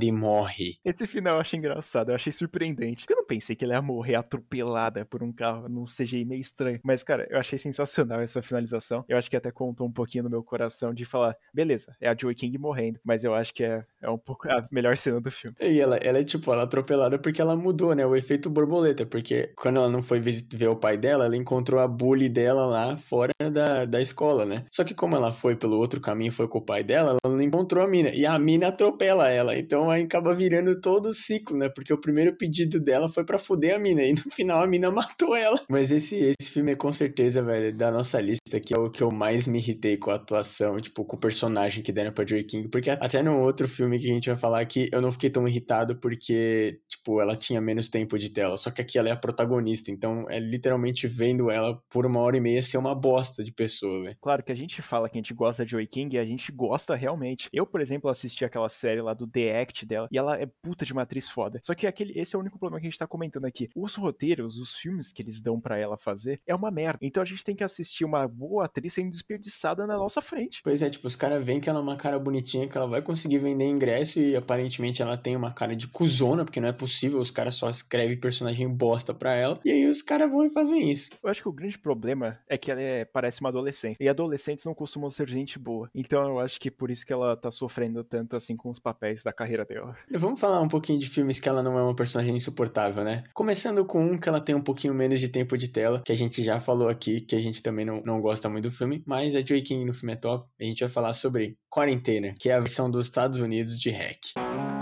e 0.01 0.12
morre. 0.12 0.75
Esse 0.84 1.08
final 1.08 1.36
eu 1.36 1.41
achei 1.41 1.58
engraçado, 1.58 2.10
eu 2.10 2.15
achei 2.15 2.32
surpreendente. 2.32 3.06
Eu 3.10 3.18
não 3.18 3.25
pensei 3.25 3.56
que 3.56 3.65
ela 3.65 3.75
ia 3.75 3.82
morrer 3.82 4.15
atropelada 4.15 5.06
por 5.06 5.24
um 5.24 5.32
carro 5.32 5.68
num 5.70 5.84
CGI 5.84 6.25
meio 6.25 6.41
estranho. 6.41 6.79
Mas, 6.84 7.03
cara, 7.03 7.27
eu 7.29 7.39
achei 7.39 7.58
sensacional 7.58 8.22
essa 8.22 8.41
finalização. 8.41 9.03
Eu 9.08 9.18
acho 9.18 9.29
que 9.29 9.38
até 9.38 9.51
contou 9.51 9.88
um 9.88 9.91
pouquinho 9.91 10.24
no 10.24 10.29
meu 10.29 10.44
coração 10.44 10.94
de 10.94 11.06
falar, 11.06 11.36
beleza, 11.53 11.96
é 12.00 12.10
a 12.10 12.15
Joey 12.20 12.36
King 12.36 12.58
morrendo, 12.58 13.00
mas 13.03 13.24
eu 13.24 13.34
acho 13.34 13.53
que 13.53 13.63
é, 13.63 13.84
é 14.01 14.10
um 14.10 14.18
pouco 14.18 14.50
a 14.50 14.68
melhor 14.72 14.98
cena 14.98 15.20
do 15.22 15.32
filme. 15.32 15.56
E 15.60 15.79
ela, 15.79 15.98
ela 15.98 16.20
é 16.20 16.24
tipo, 16.24 16.51
ela 16.51 16.62
é 16.62 16.65
atropelada 16.65 17.18
porque 17.20 17.41
ela 17.41 17.56
mudou, 17.56 17.94
né? 17.94 18.06
O 18.06 18.15
efeito 18.15 18.50
borboleta, 18.50 19.06
porque 19.06 19.51
quando 19.56 19.77
ela 19.77 19.89
não 19.89 20.01
foi 20.01 20.20
ver 20.20 20.68
o 20.68 20.75
pai 20.75 20.98
dela, 20.98 21.25
ela 21.25 21.36
encontrou 21.36 21.79
a 21.79 21.88
bully 21.88 22.29
dela 22.29 22.65
lá 22.65 22.98
fora 22.98 23.32
da, 23.51 23.86
da 23.86 24.01
escola, 24.01 24.46
né? 24.46 24.65
Só 24.72 24.84
que 24.84 24.94
como 24.94 25.15
ela 25.15 25.32
foi 25.32 25.56
pelo 25.56 25.77
outro 25.77 26.01
caminho, 26.01 26.32
foi 26.32 26.48
com 26.48 26.60
o 26.60 26.65
pai 26.65 26.84
dela, 26.84 27.18
ela 27.24 27.34
não 27.34 27.41
encontrou 27.41 27.84
a 27.84 27.88
mina. 27.88 28.10
E 28.10 28.25
a 28.25 28.38
mina 28.38 28.68
atropela 28.68 29.29
ela. 29.29 29.38
Então 29.58 29.89
aí 29.89 30.03
acaba 30.03 30.34
virando 30.34 30.79
todo 30.79 31.08
o 31.08 31.13
ciclo, 31.13 31.58
né? 31.58 31.69
Porque 31.69 31.93
o 31.93 32.00
primeiro 32.00 32.36
pedido 32.36 32.79
dela 32.79 33.10
foi 33.10 33.24
para 33.24 33.39
fuder 33.39 33.75
a 33.75 33.79
mina. 33.79 34.03
E 34.03 34.13
no 34.13 34.22
final 34.31 34.62
a 34.62 34.67
mina 34.67 34.91
matou 34.91 35.36
ela. 35.36 35.60
Mas 35.69 35.91
esse, 35.91 36.15
esse 36.15 36.51
filme 36.51 36.72
é 36.72 36.75
com 36.75 36.91
certeza, 36.91 37.41
velho, 37.41 37.75
da 37.75 37.91
nossa 37.91 38.19
lista, 38.19 38.60
que 38.60 38.74
é 38.74 38.77
o 38.77 38.89
que 38.89 39.03
eu 39.03 39.12
mais 39.12 39.48
me 39.48 39.60
irritei 39.60 39.98
com 39.98 40.12
a 40.12 40.15
atuação, 40.15 40.79
tipo, 40.79 41.05
com 41.05 41.15
o 41.15 41.19
personagem 41.19 41.84
que 41.84 41.91
deram 41.91 42.12
pra 42.12 42.25
Joey 42.25 42.43
King. 42.43 42.67
Porque 42.69 42.89
até 42.89 43.22
no 43.22 43.39
outro 43.41 43.67
filme 43.67 44.00
que 44.00 44.10
a 44.10 44.13
gente 44.13 44.29
vai 44.29 44.38
falar 44.38 44.60
aqui, 44.60 44.89
eu 44.91 45.01
não 45.01 45.12
fiquei 45.12 45.29
tão 45.29 45.48
irritado 45.48 45.98
porque, 45.98 46.79
tipo, 46.88 47.22
ela 47.22 47.36
tinha 47.36 47.62
menos 47.62 47.89
tempo 47.89 48.17
de 48.17 48.29
tela. 48.29 48.58
Só 48.58 48.72
que 48.72 48.81
aqui 48.81 48.98
ela 48.98 49.10
é 49.10 49.12
a 49.12 49.17
protagonista. 49.17 49.91
Então 49.91 50.25
é 50.29 50.39
literalmente 50.39 51.08
vendo 51.08 51.50
ela 51.50 51.81
por 51.89 52.05
uma 52.05 52.19
hora 52.19 52.38
e 52.38 52.39
meia 52.39 52.62
ser 52.62 52.77
uma 52.77 52.96
bosta 52.96 53.43
de 53.43 53.51
pessoa, 53.51 54.03
velho. 54.03 54.17
Claro 54.22 54.43
que 54.43 54.51
a 54.51 54.55
gente 54.55 54.81
fala 54.81 55.10
que 55.10 55.17
a 55.17 55.19
gente 55.19 55.34
gosta 55.34 55.65
de 55.65 55.72
Joey 55.72 55.88
King 55.88 56.15
e 56.15 56.19
a 56.19 56.25
gente 56.25 56.51
gosta 56.51 56.96
realmente. 56.96 57.50
Eu, 57.53 57.65
por 57.65 57.81
exemplo, 57.81 58.10
assisti 58.10 58.46
aquela 58.46 58.69
série 58.69 59.01
lá 59.01 59.13
do 59.13 59.27
The 59.29 59.62
Act 59.62 59.86
dela 59.86 60.07
e 60.12 60.17
ela 60.17 60.36
é 60.38 60.45
puta 60.62 60.86
de 60.86 60.93
uma 60.93 61.03
atriz 61.03 61.29
foda. 61.29 61.59
Só 61.63 61.74
que 61.75 61.88
aquele, 61.88 62.17
esse 62.19 62.36
é 62.36 62.38
o 62.38 62.41
único 62.41 62.59
problema 62.59 62.79
que 62.79 62.88
a 62.88 62.89
gente 62.89 63.00
tá 63.00 63.07
comentando 63.07 63.45
aqui. 63.45 63.69
Os 63.75 63.95
roteiros, 63.95 64.57
os 64.57 64.74
filmes 64.74 65.12
que 65.12 65.21
eles 65.21 65.39
dão 65.39 65.59
para 65.59 65.77
ela 65.77 65.98
fazer 65.98 66.41
é 66.45 66.55
uma 66.55 66.71
merda. 66.71 67.00
Então 67.01 67.21
a 67.21 67.25
gente 67.25 67.43
tem 67.43 67.55
que 67.55 67.63
assistir 67.63 68.05
uma 68.05 68.27
boa 68.27 68.65
atriz 68.65 68.93
sendo 68.93 69.09
desperdiçada 69.09 69.86
na 69.86 69.98
nossa 69.98 70.21
frente. 70.21 70.62
Pois 70.63 70.81
é, 70.81 70.89
tipo, 70.89 71.07
os 71.07 71.15
caras 71.15 71.43
veem 71.43 71.59
que 71.59 71.69
ela 71.69 71.79
é 71.79 71.81
uma 71.81 71.98
cara 71.98 72.19
bonitinha, 72.19 72.67
que 72.67 72.77
ela 72.77 72.88
vai 72.88 73.01
conseguir 73.01 73.39
vender 73.39 73.65
ingresso 73.65 74.19
e 74.19 74.36
aparentemente 74.36 75.01
ela 75.01 75.17
tem 75.17 75.36
uma 75.36 75.53
cara 75.53 75.75
de 75.75 75.88
cuzona, 75.88 76.43
porque 76.43 76.59
não 76.59 76.69
é 76.69 76.74
possível, 76.74 77.19
os 77.19 77.31
caras 77.31 77.55
só 77.55 77.69
escrevem 77.69 78.19
personagem 78.19 78.67
bosta 78.69 79.13
pra 79.13 79.36
ela. 79.36 79.59
E 79.63 79.71
aí 79.71 79.86
os 79.88 80.01
caras 80.01 80.29
vão 80.29 80.45
e 80.45 80.50
fazem 80.50 80.89
isso. 80.89 81.12
Eu 81.21 81.29
acho 81.29 81.41
que 81.41 81.50
o 81.50 81.53
grande 81.53 81.77
problema 81.77 82.39
é 82.48 82.57
que 82.57 82.71
ela 82.71 82.81
é, 82.81 83.05
parece 83.05 83.41
uma 83.41 83.50
adolescente. 83.50 83.98
E 84.00 84.09
adolescentes 84.09 84.65
não 84.65 84.74
costumam 84.74 85.09
ser 85.09 85.27
gente 85.27 85.59
boa. 85.59 85.89
Então 85.93 86.27
eu 86.27 86.39
acho 86.39 86.59
que 86.59 86.71
por 86.71 86.89
isso 86.89 87.05
que 87.05 87.13
ela 87.13 87.36
tá 87.36 87.51
sofrendo 87.51 88.03
tanto 88.03 88.36
assim 88.36 88.55
com 88.55 88.69
os 88.69 88.79
papéis 88.79 89.18
da 89.23 89.33
carreira 89.33 89.65
dela. 89.65 89.95
Vamos 90.11 90.39
falar 90.39 90.61
um 90.61 90.67
pouquinho 90.67 90.99
de 90.99 91.09
filmes 91.09 91.39
que 91.39 91.49
ela 91.49 91.63
não 91.63 91.77
é 91.77 91.81
uma 91.81 91.95
personagem 91.95 92.35
insuportável, 92.35 93.03
né? 93.03 93.23
Começando 93.33 93.85
com 93.85 94.03
um 94.03 94.17
que 94.17 94.27
ela 94.27 94.41
tem 94.41 94.55
um 94.55 94.61
pouquinho 94.61 94.93
menos 94.93 95.19
de 95.19 95.29
tempo 95.29 95.57
de 95.57 95.67
tela, 95.67 96.01
que 96.03 96.11
a 96.11 96.15
gente 96.15 96.43
já 96.43 96.59
falou 96.59 96.89
aqui, 96.89 97.21
que 97.21 97.35
a 97.35 97.39
gente 97.39 97.61
também 97.61 97.85
não, 97.85 98.01
não 98.05 98.21
gosta 98.21 98.49
muito 98.49 98.69
do 98.69 98.75
filme, 98.75 99.03
mas 99.05 99.35
a 99.35 99.41
Joey 99.41 99.61
King 99.61 99.85
no 99.85 99.93
filme 99.93 100.13
é 100.13 100.17
top. 100.17 100.47
A 100.59 100.63
gente 100.63 100.79
vai 100.81 100.89
falar 100.89 101.13
sobre 101.13 101.57
Quarentena, 101.69 102.33
que 102.39 102.49
é 102.49 102.53
a 102.53 102.59
versão 102.59 102.89
dos 102.89 103.05
Estados 103.05 103.39
Unidos 103.39 103.79
de 103.79 103.89
Hack. 103.89 104.78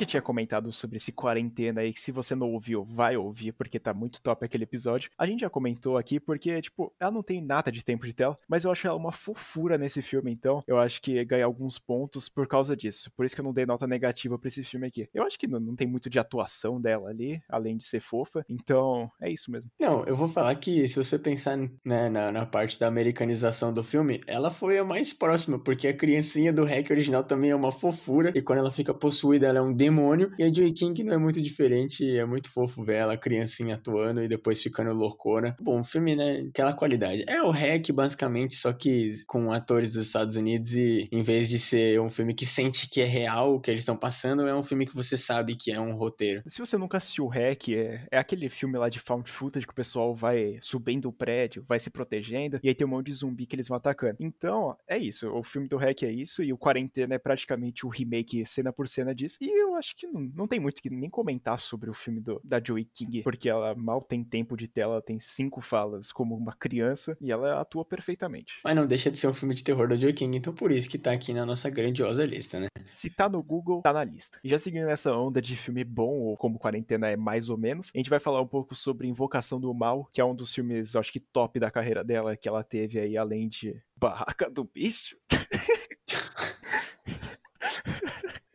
Já 0.00 0.06
tinha 0.06 0.22
comentado 0.22 0.72
sobre 0.72 0.96
esse 0.96 1.12
quarentena 1.12 1.80
aí, 1.80 1.92
que 1.92 2.00
se 2.00 2.12
você 2.12 2.34
não 2.34 2.50
ouviu, 2.52 2.84
vai 2.84 3.16
ouvir, 3.16 3.52
porque 3.52 3.78
tá 3.78 3.92
muito 3.92 4.20
top 4.20 4.44
aquele 4.44 4.64
episódio. 4.64 5.10
A 5.16 5.26
gente 5.26 5.40
já 5.40 5.50
comentou 5.50 5.96
aqui 5.96 6.18
porque, 6.18 6.60
tipo, 6.60 6.92
ela 6.98 7.10
não 7.10 7.22
tem 7.22 7.42
nada 7.42 7.70
de 7.70 7.84
tempo 7.84 8.06
de 8.06 8.14
tela, 8.14 8.38
mas 8.48 8.64
eu 8.64 8.70
acho 8.70 8.86
ela 8.86 8.96
uma 8.96 9.12
fofura 9.12 9.76
nesse 9.76 10.02
filme, 10.02 10.30
então 10.30 10.62
eu 10.66 10.78
acho 10.78 11.00
que 11.02 11.22
ganha 11.24 11.44
alguns 11.44 11.78
pontos 11.78 12.28
por 12.28 12.46
causa 12.46 12.76
disso. 12.76 13.10
Por 13.16 13.24
isso 13.24 13.34
que 13.34 13.40
eu 13.40 13.44
não 13.44 13.52
dei 13.52 13.66
nota 13.66 13.86
negativa 13.86 14.38
pra 14.38 14.48
esse 14.48 14.64
filme 14.64 14.86
aqui. 14.86 15.08
Eu 15.12 15.24
acho 15.24 15.38
que 15.38 15.46
não, 15.46 15.60
não 15.60 15.76
tem 15.76 15.86
muito 15.86 16.08
de 16.08 16.18
atuação 16.18 16.80
dela 16.80 17.10
ali, 17.10 17.42
além 17.48 17.76
de 17.76 17.84
ser 17.84 18.00
fofa, 18.00 18.44
então 18.48 19.10
é 19.20 19.30
isso 19.30 19.50
mesmo. 19.50 19.70
Não, 19.78 20.04
eu 20.04 20.16
vou 20.16 20.28
falar 20.28 20.54
que 20.56 20.88
se 20.88 20.96
você 20.96 21.18
pensar 21.18 21.58
né, 21.84 22.08
na, 22.08 22.32
na 22.32 22.46
parte 22.46 22.78
da 22.78 22.86
americanização 22.86 23.72
do 23.72 23.84
filme, 23.84 24.20
ela 24.26 24.50
foi 24.50 24.78
a 24.78 24.84
mais 24.84 25.12
próxima, 25.12 25.58
porque 25.58 25.88
a 25.88 25.96
criancinha 25.96 26.52
do 26.52 26.64
hack 26.64 26.90
original 26.90 27.24
também 27.24 27.50
é 27.50 27.54
uma 27.54 27.72
fofura, 27.72 28.32
e 28.34 28.40
quando 28.40 28.60
ela 28.60 28.70
fica 28.70 28.94
possuída, 28.94 29.46
ela 29.46 29.58
é 29.58 29.62
um 29.62 29.72
demônio. 29.72 29.89
E 30.38 30.44
a 30.44 30.52
Joey 30.52 30.72
King 30.72 31.04
não 31.04 31.14
é 31.14 31.18
muito 31.18 31.40
diferente, 31.40 32.16
é 32.16 32.24
muito 32.24 32.50
fofo 32.50 32.84
ver 32.84 32.94
ela, 32.94 33.16
criancinha 33.16 33.74
atuando 33.74 34.22
e 34.22 34.28
depois 34.28 34.62
ficando 34.62 34.92
loucona. 34.92 35.56
Bom, 35.60 35.82
filme, 35.84 36.16
né? 36.16 36.46
Aquela 36.48 36.72
qualidade. 36.72 37.24
É 37.26 37.42
o 37.42 37.50
REC, 37.50 37.92
basicamente, 37.92 38.56
só 38.56 38.72
que 38.72 39.12
com 39.26 39.52
atores 39.52 39.94
dos 39.94 40.06
Estados 40.06 40.36
Unidos 40.36 40.72
e 40.74 41.08
em 41.10 41.22
vez 41.22 41.48
de 41.48 41.58
ser 41.58 42.00
um 42.00 42.10
filme 42.10 42.34
que 42.34 42.46
sente 42.46 42.88
que 42.88 43.00
é 43.00 43.04
real 43.04 43.54
o 43.54 43.60
que 43.60 43.70
eles 43.70 43.82
estão 43.82 43.96
passando, 43.96 44.46
é 44.46 44.54
um 44.54 44.62
filme 44.62 44.86
que 44.86 44.94
você 44.94 45.16
sabe 45.16 45.56
que 45.56 45.70
é 45.70 45.80
um 45.80 45.94
roteiro. 45.94 46.42
Se 46.46 46.58
você 46.58 46.76
nunca 46.76 46.98
assistiu 46.98 47.26
o 47.26 47.28
REC, 47.28 47.74
é, 47.74 48.06
é 48.10 48.18
aquele 48.18 48.48
filme 48.48 48.78
lá 48.78 48.88
de 48.88 48.98
found 48.98 49.30
footage 49.30 49.66
que 49.66 49.72
o 49.72 49.76
pessoal 49.76 50.14
vai 50.14 50.58
subindo 50.60 51.08
o 51.08 51.12
prédio, 51.12 51.64
vai 51.68 51.78
se 51.78 51.90
protegendo, 51.90 52.58
e 52.62 52.68
aí 52.68 52.74
tem 52.74 52.86
um 52.86 52.90
monte 52.90 53.06
de 53.06 53.14
zumbi 53.14 53.46
que 53.46 53.56
eles 53.56 53.68
vão 53.68 53.76
atacando. 53.76 54.16
Então, 54.20 54.76
é 54.88 54.98
isso. 54.98 55.30
O 55.30 55.42
filme 55.42 55.68
do 55.68 55.76
REC 55.76 56.02
é 56.04 56.10
isso, 56.10 56.42
e 56.42 56.52
o 56.52 56.58
Quarentena 56.58 57.14
é 57.14 57.18
praticamente 57.18 57.86
o 57.86 57.88
remake 57.88 58.44
cena 58.44 58.72
por 58.72 58.88
cena 58.88 59.14
disso. 59.14 59.38
E 59.40 59.64
eu 59.70 59.76
acho 59.76 59.96
que 59.96 60.06
não, 60.06 60.20
não 60.34 60.46
tem 60.46 60.60
muito 60.60 60.82
que 60.82 60.90
nem 60.90 61.10
comentar 61.10 61.58
sobre 61.58 61.90
o 61.90 61.94
filme 61.94 62.20
do, 62.20 62.40
da 62.44 62.60
Joey 62.62 62.84
King, 62.84 63.22
porque 63.22 63.48
ela 63.48 63.74
mal 63.74 64.00
tem 64.00 64.24
tempo 64.24 64.56
de 64.56 64.68
tela, 64.68 64.94
ela 64.94 65.02
tem 65.02 65.18
cinco 65.18 65.60
falas 65.60 66.12
como 66.12 66.36
uma 66.36 66.52
criança 66.52 67.16
e 67.20 67.30
ela 67.30 67.60
atua 67.60 67.84
perfeitamente. 67.84 68.60
Mas 68.64 68.76
não 68.76 68.86
deixa 68.86 69.10
de 69.10 69.18
ser 69.18 69.28
um 69.28 69.34
filme 69.34 69.54
de 69.54 69.64
terror 69.64 69.88
da 69.88 69.96
Joey 69.96 70.12
King, 70.12 70.36
então 70.36 70.54
por 70.54 70.70
isso 70.70 70.88
que 70.88 70.98
tá 70.98 71.12
aqui 71.12 71.32
na 71.32 71.46
nossa 71.46 71.70
grandiosa 71.70 72.24
lista, 72.24 72.60
né? 72.60 72.66
Se 72.92 73.10
tá 73.10 73.28
no 73.28 73.42
Google, 73.42 73.82
tá 73.82 73.92
na 73.92 74.04
lista. 74.04 74.38
E 74.42 74.48
já 74.48 74.58
seguindo 74.58 74.88
essa 74.88 75.12
onda 75.14 75.40
de 75.40 75.56
filme 75.56 75.84
bom, 75.84 76.20
ou 76.20 76.36
como 76.36 76.58
Quarentena 76.58 77.08
é 77.08 77.16
mais 77.16 77.48
ou 77.48 77.56
menos, 77.56 77.90
a 77.94 77.98
gente 77.98 78.10
vai 78.10 78.20
falar 78.20 78.40
um 78.40 78.46
pouco 78.46 78.74
sobre 78.74 79.08
Invocação 79.08 79.60
do 79.60 79.72
Mal, 79.72 80.08
que 80.12 80.20
é 80.20 80.24
um 80.24 80.34
dos 80.34 80.54
filmes, 80.54 80.96
acho 80.96 81.12
que 81.12 81.20
top 81.20 81.58
da 81.58 81.70
carreira 81.70 82.04
dela, 82.04 82.36
que 82.36 82.48
ela 82.48 82.62
teve 82.62 82.98
aí, 82.98 83.16
além 83.16 83.48
de 83.48 83.80
Barraca 83.96 84.50
do 84.50 84.64
Bicho. 84.64 85.16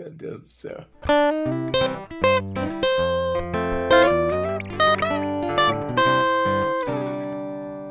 Meu 0.06 0.14
Deus 0.14 0.42
do 0.42 0.48
céu. 0.48 0.86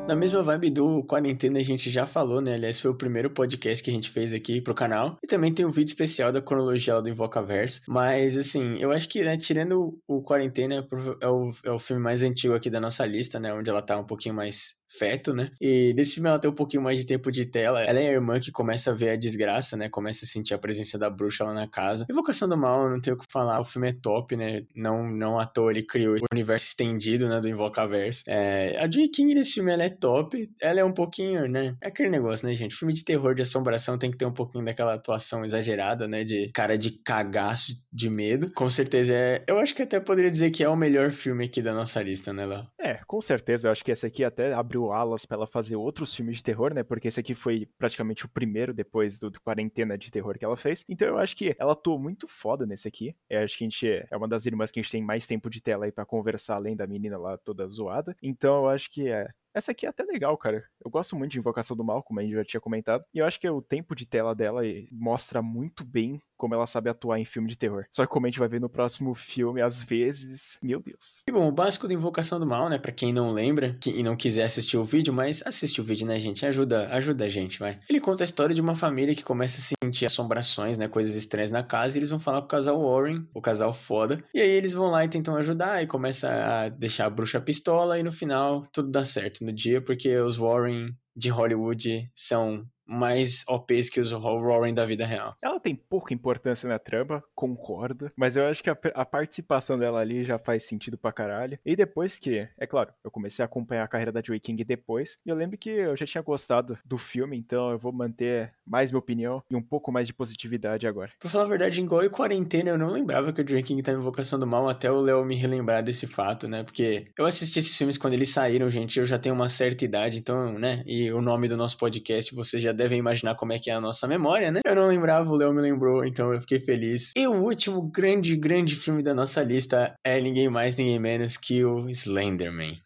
Na 0.07 0.15
mesma 0.15 0.41
vibe 0.43 0.69
do 0.69 1.03
Quarentena, 1.03 1.59
a 1.59 1.63
gente 1.63 1.89
já 1.89 2.07
falou, 2.07 2.39
né? 2.39 2.53
Aliás, 2.53 2.79
foi 2.79 2.89
o 2.89 2.95
primeiro 2.95 3.29
podcast 3.29 3.83
que 3.83 3.89
a 3.89 3.93
gente 3.93 4.09
fez 4.09 4.31
aqui 4.31 4.61
pro 4.61 4.73
canal. 4.73 5.17
E 5.21 5.27
também 5.27 5.53
tem 5.53 5.65
um 5.65 5.69
vídeo 5.69 5.91
especial 5.91 6.31
da 6.31 6.41
cronologia 6.41 7.01
do 7.01 7.09
Invocaverse. 7.09 7.81
Mas, 7.85 8.37
assim, 8.37 8.77
eu 8.79 8.91
acho 8.91 9.09
que, 9.09 9.21
né, 9.21 9.35
tirando 9.35 9.99
o 10.07 10.21
Quarentena, 10.21 10.87
é 11.19 11.27
o, 11.27 11.51
é 11.65 11.71
o 11.71 11.79
filme 11.79 12.01
mais 12.01 12.23
antigo 12.23 12.53
aqui 12.53 12.69
da 12.69 12.79
nossa 12.79 13.05
lista, 13.05 13.41
né? 13.41 13.53
Onde 13.53 13.69
ela 13.69 13.81
tá 13.81 13.97
um 13.97 14.05
pouquinho 14.05 14.35
mais 14.35 14.75
feto, 14.87 15.33
né? 15.33 15.49
E 15.59 15.93
desse 15.93 16.15
filme 16.15 16.29
ela 16.29 16.39
tem 16.39 16.49
um 16.49 16.55
pouquinho 16.55 16.83
mais 16.83 16.99
de 16.99 17.05
tempo 17.05 17.31
de 17.31 17.45
tela. 17.45 17.81
Ela 17.83 17.99
é 17.99 18.09
a 18.09 18.13
irmã 18.13 18.39
que 18.39 18.51
começa 18.51 18.91
a 18.91 18.93
ver 18.93 19.09
a 19.09 19.15
desgraça, 19.15 19.75
né? 19.75 19.89
Começa 19.89 20.25
a 20.25 20.27
sentir 20.27 20.53
a 20.53 20.57
presença 20.57 20.97
da 20.97 21.09
bruxa 21.09 21.43
lá 21.43 21.53
na 21.53 21.67
casa. 21.67 22.05
Evocação 22.09 22.47
do 22.47 22.57
Mal, 22.57 22.89
não 22.89 22.99
tenho 22.99 23.15
o 23.15 23.19
que 23.19 23.25
falar. 23.31 23.59
O 23.59 23.65
filme 23.65 23.89
é 23.89 23.93
top, 23.93 24.35
né? 24.35 24.63
Não, 24.75 25.09
não 25.09 25.39
à 25.39 25.45
toa 25.45 25.71
ele 25.71 25.83
criou 25.83 26.15
o 26.15 26.25
universo 26.31 26.67
estendido, 26.67 27.27
né? 27.27 27.39
Do 27.39 27.49
Invocaverse. 27.49 28.23
É, 28.27 28.77
a 28.79 28.89
Joey 28.89 29.09
King 29.09 29.35
nesse 29.35 29.53
filme, 29.53 29.71
ela 29.71 29.83
é 29.83 29.89
top. 29.89 30.49
Ela 30.61 30.79
é 30.79 30.83
um 30.83 30.93
pouquinho, 30.93 31.47
né? 31.47 31.75
É 31.81 31.87
aquele 31.87 32.09
negócio, 32.09 32.47
né, 32.47 32.53
gente? 32.55 32.75
Filme 32.75 32.93
de 32.93 33.03
terror, 33.03 33.35
de 33.35 33.41
assombração 33.41 33.97
tem 33.97 34.11
que 34.11 34.17
ter 34.17 34.25
um 34.25 34.33
pouquinho 34.33 34.65
daquela 34.65 34.93
atuação 34.93 35.43
exagerada, 35.43 36.07
né? 36.07 36.23
De 36.23 36.49
cara 36.53 36.77
de 36.77 36.91
cagaço 36.91 37.73
de 37.91 38.09
medo. 38.09 38.51
Com 38.51 38.69
certeza 38.69 39.13
é... 39.13 39.43
Eu 39.47 39.59
acho 39.59 39.75
que 39.75 39.81
até 39.81 39.99
poderia 39.99 40.31
dizer 40.31 40.51
que 40.51 40.63
é 40.63 40.69
o 40.69 40.75
melhor 40.75 41.11
filme 41.11 41.45
aqui 41.45 41.61
da 41.61 41.73
nossa 41.73 42.01
lista, 42.01 42.31
né, 42.33 42.45
Léo? 42.45 42.67
É, 42.85 43.01
com 43.07 43.19
certeza. 43.19 43.67
Eu 43.67 43.71
acho 43.71 43.83
que 43.83 43.89
esse 43.89 44.05
aqui 44.05 44.23
até 44.23 44.53
abriu 44.53 44.91
alas 44.91 45.25
pra 45.25 45.37
ela 45.37 45.47
fazer 45.47 45.75
outros 45.75 46.13
filmes 46.13 46.37
de 46.37 46.43
terror, 46.43 46.71
né? 46.71 46.83
Porque 46.83 47.07
esse 47.07 47.19
aqui 47.19 47.33
foi 47.33 47.67
praticamente 47.79 48.25
o 48.25 48.29
primeiro 48.29 48.75
depois 48.75 49.17
do, 49.17 49.31
do 49.31 49.41
quarentena 49.41 49.97
de 49.97 50.11
terror 50.11 50.37
que 50.37 50.45
ela 50.45 50.55
fez. 50.55 50.85
Então 50.87 51.07
eu 51.07 51.17
acho 51.17 51.35
que 51.35 51.55
ela 51.57 51.73
atuou 51.73 51.97
muito 51.97 52.27
foda 52.27 52.63
nesse 52.63 52.87
aqui. 52.87 53.15
Eu 53.27 53.41
acho 53.41 53.57
que 53.57 53.63
a 53.63 53.65
gente 53.65 53.87
é 53.87 54.15
uma 54.15 54.27
das 54.27 54.45
irmãs 54.45 54.69
que 54.69 54.79
a 54.79 54.83
gente 54.83 54.91
tem 54.91 55.01
mais 55.01 55.25
tempo 55.25 55.49
de 55.49 55.61
tela 55.61 55.85
aí 55.85 55.91
pra 55.91 56.05
conversar, 56.05 56.57
além 56.57 56.75
da 56.75 56.85
menina 56.85 57.17
lá 57.17 57.39
toda 57.39 57.67
zoada. 57.67 58.15
Então 58.21 58.57
eu 58.57 58.69
acho 58.69 58.91
que 58.91 59.09
é, 59.09 59.29
essa 59.55 59.71
aqui 59.71 59.85
é 59.85 59.89
até 59.89 60.03
legal, 60.03 60.37
cara. 60.37 60.65
Eu 60.83 60.91
gosto 60.91 61.15
muito 61.15 61.31
de 61.31 61.39
Invocação 61.39 61.77
do 61.77 61.83
Mal, 61.83 62.03
como 62.03 62.19
a 62.19 62.23
gente 62.23 62.35
já 62.35 62.43
tinha 62.43 62.59
comentado. 62.59 63.05
E 63.13 63.19
eu 63.19 63.25
acho 63.25 63.39
que 63.39 63.49
o 63.49 63.61
tempo 63.61 63.95
de 63.95 64.05
tela 64.05 64.35
dela 64.35 64.61
mostra 64.91 65.41
muito 65.41 65.85
bem 65.85 66.19
como 66.37 66.53
ela 66.53 66.67
sabe 66.67 66.89
atuar 66.89 67.19
em 67.19 67.25
filme 67.25 67.47
de 67.47 67.57
terror. 67.57 67.85
Só 67.91 68.05
que 68.05 68.11
como 68.11 68.25
a 68.25 68.29
gente 68.29 68.39
vai 68.39 68.47
ver 68.47 68.61
no 68.61 68.69
próximo 68.69 69.13
filme, 69.13 69.61
às 69.61 69.81
vezes, 69.81 70.59
meu 70.61 70.79
Deus. 70.79 71.23
E 71.27 71.31
bom, 71.31 71.47
o 71.47 71.51
básico 71.51 71.87
do 71.87 71.93
Invocação 71.93 72.39
do 72.39 72.45
Mal, 72.45 72.69
né, 72.69 72.77
para 72.77 72.91
quem 72.91 73.13
não 73.13 73.31
lembra 73.31 73.77
que, 73.79 73.89
e 73.89 74.03
não 74.03 74.15
quiser 74.15 74.43
assistir 74.43 74.77
o 74.77 74.85
vídeo, 74.85 75.13
mas 75.13 75.41
assiste 75.45 75.81
o 75.81 75.83
vídeo, 75.83 76.07
né, 76.07 76.19
gente? 76.19 76.45
Ajuda, 76.45 76.87
ajuda 76.89 77.25
a 77.25 77.29
gente, 77.29 77.59
vai. 77.59 77.79
Ele 77.89 77.99
conta 77.99 78.23
a 78.23 78.25
história 78.25 78.55
de 78.55 78.61
uma 78.61 78.75
família 78.75 79.15
que 79.15 79.23
começa 79.23 79.59
a 79.59 79.85
sentir 79.85 80.05
assombrações, 80.05 80.77
né, 80.77 80.87
coisas 80.87 81.15
estranhas 81.15 81.51
na 81.51 81.63
casa, 81.63 81.97
e 81.97 81.99
eles 81.99 82.09
vão 82.09 82.19
falar 82.19 82.41
com 82.41 82.45
o 82.45 82.49
casal 82.49 82.81
Warren, 82.81 83.27
o 83.33 83.41
casal 83.41 83.73
foda. 83.73 84.23
E 84.33 84.39
aí 84.39 84.49
eles 84.49 84.73
vão 84.73 84.87
lá 84.87 85.03
e 85.03 85.09
tentam 85.09 85.35
ajudar 85.35 85.81
e 85.83 85.87
começa 85.87 86.29
a 86.29 86.69
deixar 86.69 87.05
a 87.05 87.09
bruxa 87.09 87.39
pistola 87.39 87.99
e 87.99 88.03
no 88.03 88.11
final 88.11 88.67
tudo 88.71 88.89
dá 88.89 89.05
certo 89.05 89.43
no 89.43 89.53
dia 89.53 89.81
porque 89.81 90.15
os 90.17 90.37
Warren 90.37 90.95
de 91.15 91.29
Hollywood 91.29 92.09
são 92.13 92.65
mais 92.85 93.43
OPs 93.47 93.89
que 93.89 93.99
os 93.99 94.11
Warren 94.11 94.73
da 94.73 94.85
vida 94.85 95.05
real. 95.05 95.35
Ela 95.41 95.59
tem 95.59 95.75
pouca 95.75 96.13
importância 96.13 96.67
na 96.67 96.79
trama, 96.79 97.23
concordo, 97.33 98.11
mas 98.15 98.35
eu 98.35 98.45
acho 98.45 98.63
que 98.63 98.69
a, 98.69 98.77
a, 98.93 99.05
participação 99.05 99.77
dela 99.77 99.99
ali 99.99 100.25
já 100.25 100.37
faz 100.37 100.65
sentido 100.65 100.97
pra 100.97 101.11
caralho. 101.11 101.57
E 101.65 101.75
depois 101.75 102.19
que, 102.19 102.47
é 102.57 102.67
claro, 102.67 102.91
eu 103.03 103.11
comecei 103.11 103.43
a 103.43 103.45
acompanhar 103.45 103.83
a 103.83 103.87
carreira 103.87 104.11
da 104.11 104.21
Joey 104.21 104.39
King 104.39 104.63
depois, 104.63 105.17
e 105.25 105.29
eu 105.29 105.35
lembro 105.35 105.57
que 105.57 105.69
eu 105.69 105.95
já 105.95 106.05
tinha 106.05 106.21
gostado 106.21 106.77
do 106.85 106.97
filme, 106.97 107.37
então 107.37 107.71
eu 107.71 107.79
vou 107.79 107.91
manter 107.91 108.53
mais 108.65 108.91
minha 108.91 108.99
opinião 108.99 109.43
e 109.49 109.55
um 109.55 109.61
pouco 109.61 109.91
mais 109.91 110.07
de 110.07 110.13
positividade 110.13 110.87
agora. 110.87 111.11
Pra 111.19 111.29
falar 111.29 111.45
a 111.45 111.49
verdade, 111.49 111.81
em 111.81 111.85
Gol 111.85 112.03
e 112.03 112.09
Quarentena 112.09 112.71
eu 112.71 112.77
não 112.77 112.91
lembrava 112.91 113.33
que 113.33 113.41
o 113.41 113.47
Joey 113.47 113.63
King 113.63 113.81
tava 113.81 113.97
em 113.97 114.01
Invocação 114.01 114.39
do 114.39 114.47
Mal 114.47 114.67
até 114.69 114.91
o 114.91 114.99
Léo 114.99 115.25
me 115.25 115.35
relembrar 115.35 115.83
desse 115.83 116.07
fato, 116.07 116.47
né? 116.47 116.63
Porque 116.63 117.07
eu 117.17 117.25
assisti 117.25 117.59
esses 117.59 117.77
filmes 117.77 117.97
quando 117.97 118.13
eles 118.13 118.29
saíram, 118.29 118.69
gente, 118.69 118.99
eu 118.99 119.05
já 119.05 119.17
tenho 119.17 119.35
uma 119.35 119.49
certa 119.49 119.85
idade, 119.85 120.17
então, 120.17 120.57
né? 120.57 120.83
E 120.85 121.11
o 121.11 121.21
nome 121.21 121.47
do 121.47 121.57
nosso 121.57 121.77
podcast 121.77 122.33
você 122.35 122.59
já 122.59 122.71
devem 122.75 122.99
imaginar 122.99 123.35
como 123.35 123.53
é 123.53 123.59
que 123.59 123.69
é 123.69 123.73
a 123.73 123.81
nossa 123.81 124.07
memória, 124.07 124.51
né? 124.51 124.61
Eu 124.65 124.75
não 124.75 124.87
lembrava, 124.87 125.29
o 125.29 125.35
Léo 125.35 125.53
me 125.53 125.61
lembrou, 125.61 126.05
então 126.05 126.33
eu 126.33 126.39
fiquei 126.41 126.59
feliz. 126.59 127.11
E 127.15 127.27
o 127.27 127.33
último 127.33 127.81
grande, 127.81 128.35
grande 128.35 128.75
filme 128.75 129.01
da 129.01 129.13
nossa 129.13 129.41
lista 129.43 129.93
é 130.03 130.19
ninguém 130.21 130.49
mais, 130.49 130.75
ninguém 130.75 130.99
menos 130.99 131.37
que 131.37 131.63
o 131.63 131.89
Slenderman. 131.89 132.84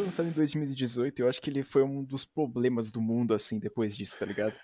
Lançado 0.00 0.28
em 0.28 0.32
2018, 0.32 1.20
eu 1.20 1.28
acho 1.28 1.40
que 1.40 1.50
ele 1.50 1.62
foi 1.62 1.82
um 1.82 2.02
dos 2.02 2.24
problemas 2.24 2.90
do 2.90 3.00
mundo, 3.00 3.34
assim, 3.34 3.58
depois 3.58 3.96
disso, 3.96 4.18
tá 4.18 4.26
ligado? 4.26 4.54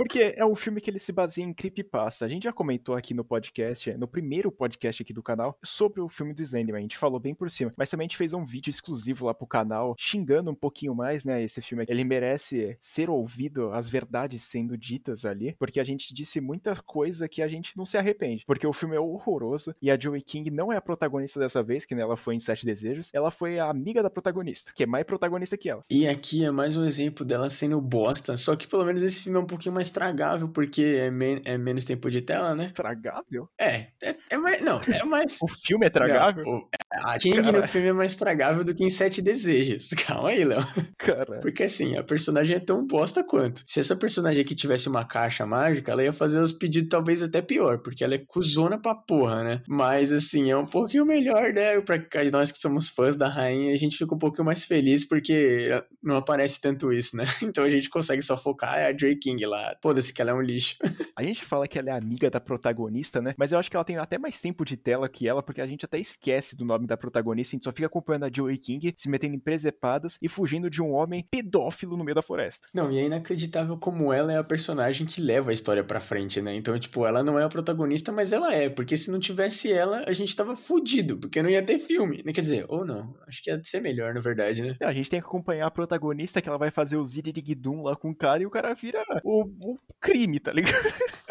Porque 0.00 0.32
é 0.34 0.46
um 0.46 0.54
filme 0.54 0.80
que 0.80 0.88
ele 0.88 0.98
se 0.98 1.12
baseia 1.12 1.44
em 1.44 1.52
creepypasta. 1.52 2.24
A 2.24 2.28
gente 2.28 2.44
já 2.44 2.52
comentou 2.54 2.94
aqui 2.94 3.12
no 3.12 3.22
podcast, 3.22 3.92
no 3.98 4.08
primeiro 4.08 4.50
podcast 4.50 5.02
aqui 5.02 5.12
do 5.12 5.22
canal, 5.22 5.58
sobre 5.62 6.00
o 6.00 6.08
filme 6.08 6.32
do 6.32 6.40
Slenderman. 6.40 6.78
A 6.78 6.80
gente 6.80 6.96
falou 6.96 7.20
bem 7.20 7.34
por 7.34 7.50
cima. 7.50 7.70
Mas 7.76 7.90
também 7.90 8.06
a 8.06 8.08
gente 8.08 8.16
fez 8.16 8.32
um 8.32 8.42
vídeo 8.42 8.70
exclusivo 8.70 9.26
lá 9.26 9.34
pro 9.34 9.46
canal, 9.46 9.94
xingando 9.98 10.50
um 10.50 10.54
pouquinho 10.54 10.94
mais, 10.94 11.26
né, 11.26 11.42
esse 11.42 11.60
filme. 11.60 11.84
Ele 11.86 12.02
merece 12.02 12.78
ser 12.80 13.10
ouvido, 13.10 13.72
as 13.72 13.90
verdades 13.90 14.42
sendo 14.42 14.74
ditas 14.74 15.26
ali, 15.26 15.54
porque 15.58 15.78
a 15.78 15.84
gente 15.84 16.14
disse 16.14 16.40
muita 16.40 16.74
coisa 16.76 17.28
que 17.28 17.42
a 17.42 17.48
gente 17.48 17.76
não 17.76 17.84
se 17.84 17.98
arrepende. 17.98 18.44
Porque 18.46 18.66
o 18.66 18.72
filme 18.72 18.96
é 18.96 19.00
horroroso 19.00 19.74
e 19.82 19.90
a 19.90 20.00
Joey 20.00 20.22
King 20.22 20.50
não 20.50 20.72
é 20.72 20.78
a 20.78 20.80
protagonista 20.80 21.38
dessa 21.38 21.62
vez, 21.62 21.84
que 21.84 21.92
ela 21.92 22.16
foi 22.16 22.34
em 22.34 22.40
Sete 22.40 22.64
Desejos. 22.64 23.10
Ela 23.12 23.30
foi 23.30 23.58
a 23.58 23.68
amiga 23.68 24.02
da 24.02 24.08
protagonista, 24.08 24.72
que 24.74 24.82
é 24.82 24.86
mais 24.86 25.04
protagonista 25.04 25.58
que 25.58 25.68
ela. 25.68 25.84
E 25.90 26.08
aqui 26.08 26.42
é 26.42 26.50
mais 26.50 26.74
um 26.74 26.86
exemplo 26.86 27.22
dela 27.22 27.50
sendo 27.50 27.78
bosta, 27.82 28.38
só 28.38 28.56
que 28.56 28.66
pelo 28.66 28.86
menos 28.86 29.02
esse 29.02 29.24
filme 29.24 29.38
é 29.38 29.42
um 29.42 29.46
pouquinho 29.46 29.74
mais 29.74 29.89
tragável, 29.90 30.48
porque 30.48 30.98
é, 31.00 31.10
men 31.10 31.40
é 31.44 31.58
menos 31.58 31.84
tempo 31.84 32.10
de 32.10 32.20
tela, 32.20 32.54
né? 32.54 32.70
Tragável? 32.74 33.48
É, 33.58 33.88
é, 34.02 34.16
é 34.30 34.36
mais. 34.36 34.60
Não, 34.62 34.80
é 34.92 35.04
mais. 35.04 35.38
o 35.40 35.48
filme 35.48 35.86
é 35.86 35.90
tragável? 35.90 36.44
Não, 36.44 36.58
o, 36.58 36.68
a 36.92 37.18
King 37.18 37.40
no 37.52 37.66
filme 37.66 37.88
é 37.88 37.92
mais 37.92 38.16
tragável 38.16 38.64
do 38.64 38.74
que 38.74 38.84
em 38.84 38.90
Sete 38.90 39.22
Desejos. 39.22 39.90
Calma 40.06 40.30
aí, 40.30 40.44
Léo. 40.44 40.60
Cara. 40.98 41.38
Porque 41.40 41.64
assim, 41.64 41.96
a 41.96 42.02
personagem 42.02 42.56
é 42.56 42.60
tão 42.60 42.86
bosta 42.86 43.22
quanto. 43.22 43.62
Se 43.66 43.80
essa 43.80 43.94
personagem 43.96 44.42
aqui 44.42 44.54
tivesse 44.54 44.88
uma 44.88 45.04
caixa 45.04 45.46
mágica, 45.46 45.92
ela 45.92 46.02
ia 46.02 46.12
fazer 46.12 46.38
os 46.38 46.52
pedidos 46.52 46.88
talvez 46.88 47.22
até 47.22 47.40
pior, 47.40 47.78
porque 47.78 48.02
ela 48.02 48.14
é 48.14 48.18
cuzona 48.18 48.80
pra 48.80 48.94
porra, 48.94 49.44
né? 49.44 49.62
Mas 49.68 50.12
assim, 50.12 50.50
é 50.50 50.56
um 50.56 50.66
pouquinho 50.66 51.06
melhor, 51.06 51.52
né? 51.52 51.80
Pra 51.80 51.98
nós 52.32 52.50
que 52.52 52.58
somos 52.58 52.88
fãs 52.88 53.16
da 53.16 53.28
rainha, 53.28 53.72
a 53.72 53.76
gente 53.76 53.96
fica 53.96 54.14
um 54.14 54.18
pouquinho 54.18 54.44
mais 54.44 54.64
feliz 54.64 55.04
porque 55.04 55.68
não 56.02 56.16
aparece 56.16 56.60
tanto 56.60 56.92
isso, 56.92 57.16
né? 57.16 57.24
Então 57.50 57.64
a 57.64 57.70
gente 57.70 57.88
consegue 57.88 58.22
só 58.22 58.36
focar 58.36 58.78
é 58.78 58.86
a 58.86 58.96
Joy 58.96 59.16
King 59.16 59.44
lá. 59.44 59.69
Foda-se 59.82 60.12
que 60.12 60.20
ela 60.20 60.30
é 60.30 60.34
um 60.34 60.40
lixo. 60.40 60.76
A 61.16 61.22
gente 61.22 61.44
fala 61.44 61.68
que 61.68 61.78
ela 61.78 61.90
é 61.90 61.92
amiga 61.92 62.30
da 62.30 62.40
protagonista, 62.40 63.20
né? 63.20 63.34
Mas 63.36 63.52
eu 63.52 63.58
acho 63.58 63.70
que 63.70 63.76
ela 63.76 63.84
tem 63.84 63.96
até 63.96 64.18
mais 64.18 64.40
tempo 64.40 64.64
de 64.64 64.76
tela 64.76 65.08
que 65.08 65.28
ela, 65.28 65.42
porque 65.42 65.60
a 65.60 65.66
gente 65.66 65.84
até 65.84 65.98
esquece 65.98 66.56
do 66.56 66.64
nome 66.64 66.86
da 66.86 66.96
protagonista, 66.96 67.54
a 67.54 67.56
gente 67.56 67.64
só 67.64 67.72
fica 67.72 67.86
acompanhando 67.86 68.24
a 68.24 68.30
Joey 68.34 68.56
King 68.56 68.94
se 68.96 69.08
metendo 69.08 69.34
em 69.34 69.38
presepadas 69.38 70.16
e 70.22 70.28
fugindo 70.28 70.70
de 70.70 70.80
um 70.80 70.92
homem 70.92 71.26
pedófilo 71.30 71.96
no 71.96 72.04
meio 72.04 72.14
da 72.14 72.22
floresta. 72.22 72.68
Não, 72.72 72.90
e 72.90 72.98
é 72.98 73.04
inacreditável 73.04 73.76
como 73.76 74.12
ela 74.12 74.32
é 74.32 74.38
a 74.38 74.44
personagem 74.44 75.06
que 75.06 75.20
leva 75.20 75.50
a 75.50 75.52
história 75.52 75.84
pra 75.84 76.00
frente, 76.00 76.40
né? 76.40 76.54
Então, 76.54 76.78
tipo, 76.78 77.04
ela 77.04 77.22
não 77.22 77.38
é 77.38 77.44
a 77.44 77.48
protagonista, 77.48 78.12
mas 78.12 78.32
ela 78.32 78.54
é, 78.54 78.70
porque 78.70 78.96
se 78.96 79.10
não 79.10 79.20
tivesse 79.20 79.70
ela, 79.70 80.04
a 80.06 80.12
gente 80.12 80.34
tava 80.34 80.56
fudido, 80.56 81.18
porque 81.18 81.42
não 81.42 81.50
ia 81.50 81.62
ter 81.62 81.78
filme, 81.78 82.22
né? 82.24 82.32
Quer 82.32 82.42
dizer, 82.42 82.64
ou 82.68 82.84
não, 82.84 83.14
acho 83.26 83.42
que 83.42 83.50
ia 83.50 83.60
ser 83.64 83.80
melhor, 83.80 84.14
na 84.14 84.20
verdade, 84.20 84.62
né? 84.62 84.76
A 84.80 84.92
gente 84.92 85.10
tem 85.10 85.20
que 85.20 85.26
acompanhar 85.26 85.66
a 85.66 85.70
protagonista, 85.70 86.40
que 86.40 86.48
ela 86.48 86.58
vai 86.58 86.70
fazer 86.70 86.96
o 86.96 87.04
Zirigdum 87.04 87.82
lá 87.82 87.96
com 87.96 88.10
o 88.10 88.16
cara 88.16 88.42
e 88.42 88.46
o 88.46 88.50
cara 88.50 88.74
vira 88.74 89.04
o, 89.24 89.44
o 89.60 89.78
crime, 90.00 90.40
tá 90.40 90.52
ligado? 90.52 90.74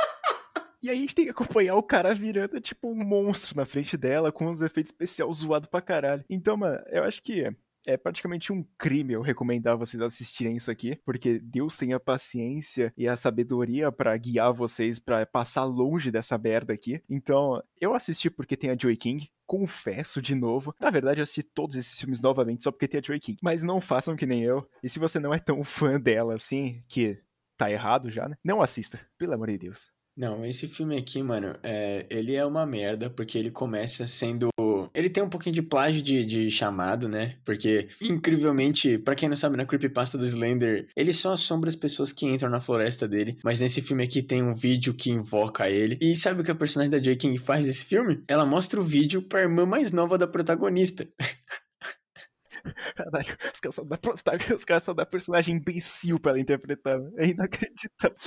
E 0.82 0.90
a 0.90 0.94
gente 0.96 1.14
tem 1.14 1.26
que 1.26 1.32
acompanhar 1.32 1.76
o 1.76 1.84
cara 1.84 2.16
virando, 2.16 2.60
tipo, 2.62 2.90
um 2.90 2.96
monstro 2.96 3.58
na 3.58 3.66
frente 3.66 3.98
dela, 3.98 4.32
com 4.32 4.48
uns 4.48 4.62
efeitos 4.62 4.94
especiais 4.94 5.40
zoados 5.40 5.68
pra 5.68 5.82
caralho. 5.82 6.24
Então, 6.30 6.56
mano, 6.56 6.82
eu 6.88 7.04
acho 7.04 7.22
que 7.22 7.54
é 7.86 7.98
praticamente 7.98 8.52
um 8.54 8.64
crime 8.78 9.14
eu 9.14 9.22
recomendar 9.22 9.78
vocês 9.78 10.02
assistirem 10.02 10.56
isso 10.56 10.70
aqui, 10.70 10.98
porque 11.06 11.40
Deus 11.40 11.76
tem 11.76 11.94
a 11.94 12.00
paciência 12.00 12.94
e 12.96 13.08
a 13.08 13.18
sabedoria 13.18 13.92
para 13.92 14.16
guiar 14.16 14.54
vocês 14.54 15.00
para 15.00 15.26
passar 15.26 15.64
longe 15.66 16.12
dessa 16.12 16.38
merda 16.38 16.74
aqui. 16.74 17.02
Então, 17.10 17.62
eu 17.80 17.94
assisti 17.94 18.30
porque 18.30 18.56
tem 18.56 18.70
a 18.70 18.78
Joy 18.78 18.96
King, 18.96 19.30
confesso 19.46 20.22
de 20.22 20.36
novo. 20.36 20.74
Na 20.80 20.90
verdade, 20.90 21.20
eu 21.20 21.24
assisti 21.24 21.44
todos 21.44 21.76
esses 21.76 22.00
filmes 22.00 22.22
novamente 22.22 22.64
só 22.64 22.72
porque 22.72 22.88
tem 22.88 23.00
a 23.00 23.04
Joy 23.04 23.20
King. 23.20 23.40
Mas 23.42 23.64
não 23.64 23.82
façam 23.82 24.16
que 24.16 24.26
nem 24.26 24.44
eu. 24.44 24.68
E 24.84 24.88
se 24.90 25.00
você 25.00 25.20
não 25.20 25.34
é 25.34 25.40
tão 25.40 25.64
fã 25.64 26.00
dela 26.00 26.36
assim, 26.36 26.84
que 26.88 27.20
tá 27.60 27.70
errado 27.70 28.10
já, 28.10 28.28
né? 28.28 28.36
Não 28.44 28.62
assista, 28.62 29.00
pelo 29.18 29.34
amor 29.34 29.50
de 29.50 29.58
Deus. 29.58 29.92
Não, 30.18 30.46
esse 30.46 30.68
filme 30.68 30.98
aqui, 30.98 31.22
mano, 31.24 31.56
é, 31.64 32.06
ele 32.10 32.36
é 32.36 32.46
uma 32.46 32.66
merda, 32.66 33.10
porque 33.10 33.38
ele 33.38 33.52
começa 33.52 34.06
sendo. 34.06 34.50
Ele 34.94 35.10
tem 35.10 35.24
um 35.24 35.30
pouquinho 35.30 35.56
de 35.56 35.62
plágio 35.62 36.02
de, 36.02 36.26
de 36.26 36.52
chamado, 36.52 37.08
né? 37.08 37.36
Porque, 37.46 37.88
incrivelmente, 38.02 38.98
para 38.98 39.16
quem 39.16 39.30
não 39.30 39.38
sabe, 39.38 39.56
na 39.56 39.66
Creepypasta 39.66 40.18
do 40.18 40.26
Slender, 40.26 40.90
ele 40.96 41.14
só 41.14 41.34
assombra 41.34 41.70
as 41.70 41.76
pessoas 41.76 42.12
que 42.12 42.26
entram 42.26 42.50
na 42.50 42.60
floresta 42.60 43.08
dele. 43.08 43.38
Mas 43.44 43.62
nesse 43.62 43.82
filme 43.82 44.04
aqui 44.04 44.22
tem 44.22 44.44
um 44.44 44.54
vídeo 44.54 44.94
que 44.94 45.10
invoca 45.10 45.70
ele. 45.70 45.98
E 46.02 46.14
sabe 46.16 46.42
o 46.42 46.44
que 46.44 46.52
a 46.52 46.56
personagem 46.56 46.92
da 46.92 47.02
Joy 47.02 47.16
King 47.16 47.38
faz 47.38 47.66
nesse 47.66 47.86
filme? 47.86 48.22
Ela 48.28 48.46
mostra 48.46 48.82
o 48.82 48.84
vídeo 48.84 49.22
pra 49.22 49.42
irmã 49.42 49.66
mais 49.66 49.94
nova 49.94 50.18
da 50.18 50.28
protagonista. 50.28 51.08
Caralho, 52.96 53.38
os 53.54 53.60
caras 53.60 54.84
só 54.84 54.94
dão, 54.94 55.06
personagem 55.06 55.56
imbecil 55.56 56.20
pra 56.20 56.32
ela 56.32 56.40
interpretar. 56.40 57.00
É 57.18 57.28
inacreditável. 57.28 58.18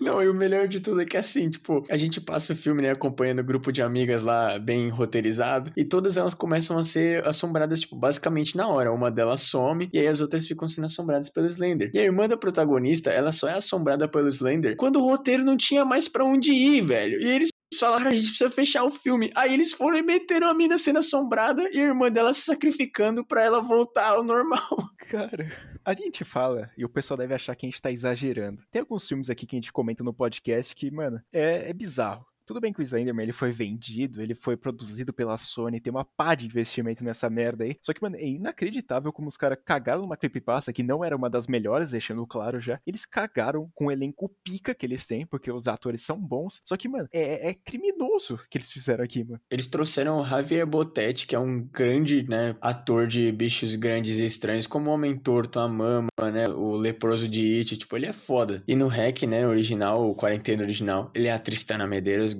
Não, 0.00 0.22
e 0.22 0.28
o 0.28 0.34
melhor 0.34 0.66
de 0.66 0.80
tudo 0.80 1.00
é 1.00 1.04
que 1.04 1.16
assim, 1.16 1.50
tipo, 1.50 1.84
a 1.90 1.96
gente 1.96 2.20
passa 2.20 2.52
o 2.52 2.56
filme, 2.56 2.82
né, 2.82 2.90
acompanhando 2.90 3.40
um 3.40 3.44
grupo 3.44 3.72
de 3.72 3.82
amigas 3.82 4.22
lá, 4.22 4.58
bem 4.58 4.88
roteirizado, 4.88 5.72
e 5.76 5.84
todas 5.84 6.16
elas 6.16 6.34
começam 6.34 6.78
a 6.78 6.84
ser 6.84 7.26
assombradas, 7.26 7.80
tipo, 7.80 7.96
basicamente 7.96 8.56
na 8.56 8.68
hora. 8.68 8.92
Uma 8.92 9.10
delas 9.10 9.40
some, 9.40 9.88
e 9.92 9.98
aí 9.98 10.06
as 10.06 10.20
outras 10.20 10.46
ficam 10.46 10.68
sendo 10.68 10.86
assombradas 10.86 11.28
pelo 11.28 11.46
Slender. 11.46 11.90
E 11.94 11.98
a 11.98 12.02
irmã 12.02 12.28
da 12.28 12.36
protagonista, 12.36 13.10
ela 13.10 13.32
só 13.32 13.48
é 13.48 13.54
assombrada 13.54 14.08
pelo 14.08 14.28
Slender 14.28 14.76
quando 14.76 14.96
o 14.96 15.02
roteiro 15.02 15.44
não 15.44 15.56
tinha 15.56 15.84
mais 15.84 16.08
para 16.08 16.24
onde 16.24 16.52
ir, 16.52 16.82
velho. 16.82 17.20
E 17.20 17.26
eles 17.26 17.48
falaram, 17.78 18.08
a 18.08 18.14
gente 18.14 18.28
precisa 18.28 18.50
fechar 18.50 18.84
o 18.84 18.90
filme. 18.90 19.30
Aí 19.34 19.52
eles 19.52 19.72
foram 19.72 19.98
e 19.98 20.02
meteram 20.02 20.48
a 20.48 20.54
mina 20.54 20.78
sendo 20.78 20.98
assombrada 20.98 21.68
e 21.72 21.80
a 21.80 21.84
irmã 21.84 22.10
dela 22.10 22.32
se 22.32 22.42
sacrificando 22.42 23.24
para 23.24 23.42
ela 23.42 23.60
voltar 23.60 24.08
ao 24.08 24.22
normal. 24.22 24.60
Cara, 25.10 25.50
a 25.84 25.94
gente 25.94 26.24
fala, 26.24 26.70
e 26.76 26.84
o 26.84 26.88
pessoal 26.88 27.16
deve 27.16 27.34
achar 27.34 27.54
que 27.54 27.66
a 27.66 27.70
gente 27.70 27.80
tá 27.80 27.90
exagerando. 27.90 28.62
Tem 28.70 28.80
alguns 28.80 29.06
filmes 29.06 29.28
aqui 29.30 29.46
que 29.46 29.56
a 29.56 29.58
gente 29.58 29.72
comenta 29.72 30.02
no 30.02 30.14
podcast 30.14 30.74
que, 30.74 30.90
mano, 30.90 31.20
é, 31.32 31.70
é 31.70 31.72
bizarro. 31.72 32.26
Tudo 32.46 32.60
bem 32.60 32.72
que 32.72 32.80
o 32.80 32.82
Slenderman 32.82 33.24
ele 33.24 33.32
foi 33.32 33.52
vendido, 33.52 34.22
ele 34.22 34.34
foi 34.34 34.56
produzido 34.56 35.12
pela 35.12 35.38
Sony, 35.38 35.80
tem 35.80 35.90
uma 35.90 36.04
pá 36.04 36.34
de 36.34 36.46
investimento 36.46 37.02
nessa 37.02 37.30
merda 37.30 37.64
aí. 37.64 37.76
Só 37.80 37.92
que, 37.92 38.02
mano, 38.02 38.16
é 38.16 38.26
inacreditável 38.26 39.12
como 39.12 39.28
os 39.28 39.36
caras 39.36 39.58
cagaram 39.64 40.02
numa 40.02 40.16
creepypasta 40.16 40.72
que 40.72 40.82
não 40.82 41.04
era 41.04 41.16
uma 41.16 41.30
das 41.30 41.46
melhores, 41.46 41.90
deixando 41.90 42.26
claro 42.26 42.60
já. 42.60 42.80
Eles 42.86 43.06
cagaram 43.06 43.70
com 43.74 43.86
o 43.86 43.90
elenco 43.90 44.30
pica 44.44 44.74
que 44.74 44.84
eles 44.84 45.06
têm, 45.06 45.26
porque 45.26 45.50
os 45.50 45.66
atores 45.66 46.02
são 46.02 46.18
bons. 46.20 46.60
Só 46.64 46.76
que, 46.76 46.88
mano, 46.88 47.08
é, 47.12 47.50
é 47.50 47.54
criminoso 47.54 48.38
que 48.50 48.58
eles 48.58 48.70
fizeram 48.70 49.04
aqui, 49.04 49.24
mano. 49.24 49.40
Eles 49.50 49.68
trouxeram 49.68 50.20
o 50.20 50.26
Javier 50.26 50.66
Botetti, 50.66 51.26
que 51.26 51.34
é 51.34 51.38
um 51.38 51.62
grande, 51.62 52.28
né, 52.28 52.56
ator 52.60 53.06
de 53.06 53.32
bichos 53.32 53.76
grandes 53.76 54.18
e 54.18 54.26
estranhos, 54.26 54.66
como 54.66 54.90
o 54.90 54.92
Homem 54.92 55.16
Torto, 55.16 55.58
a 55.58 55.68
Mama, 55.68 56.08
né, 56.32 56.48
o 56.48 56.76
Leproso 56.76 57.28
de 57.28 57.58
It, 57.58 57.76
tipo, 57.76 57.96
ele 57.96 58.06
é 58.06 58.12
foda. 58.12 58.62
E 58.68 58.76
no 58.76 58.88
Hack, 58.88 59.22
né, 59.22 59.46
original, 59.46 60.08
o 60.08 60.14
Quarentena 60.14 60.62
original, 60.62 61.10
ele 61.14 61.28
é 61.28 61.32
a 61.32 61.38
Tristana 61.38 61.86
Medeiros, 61.86 62.33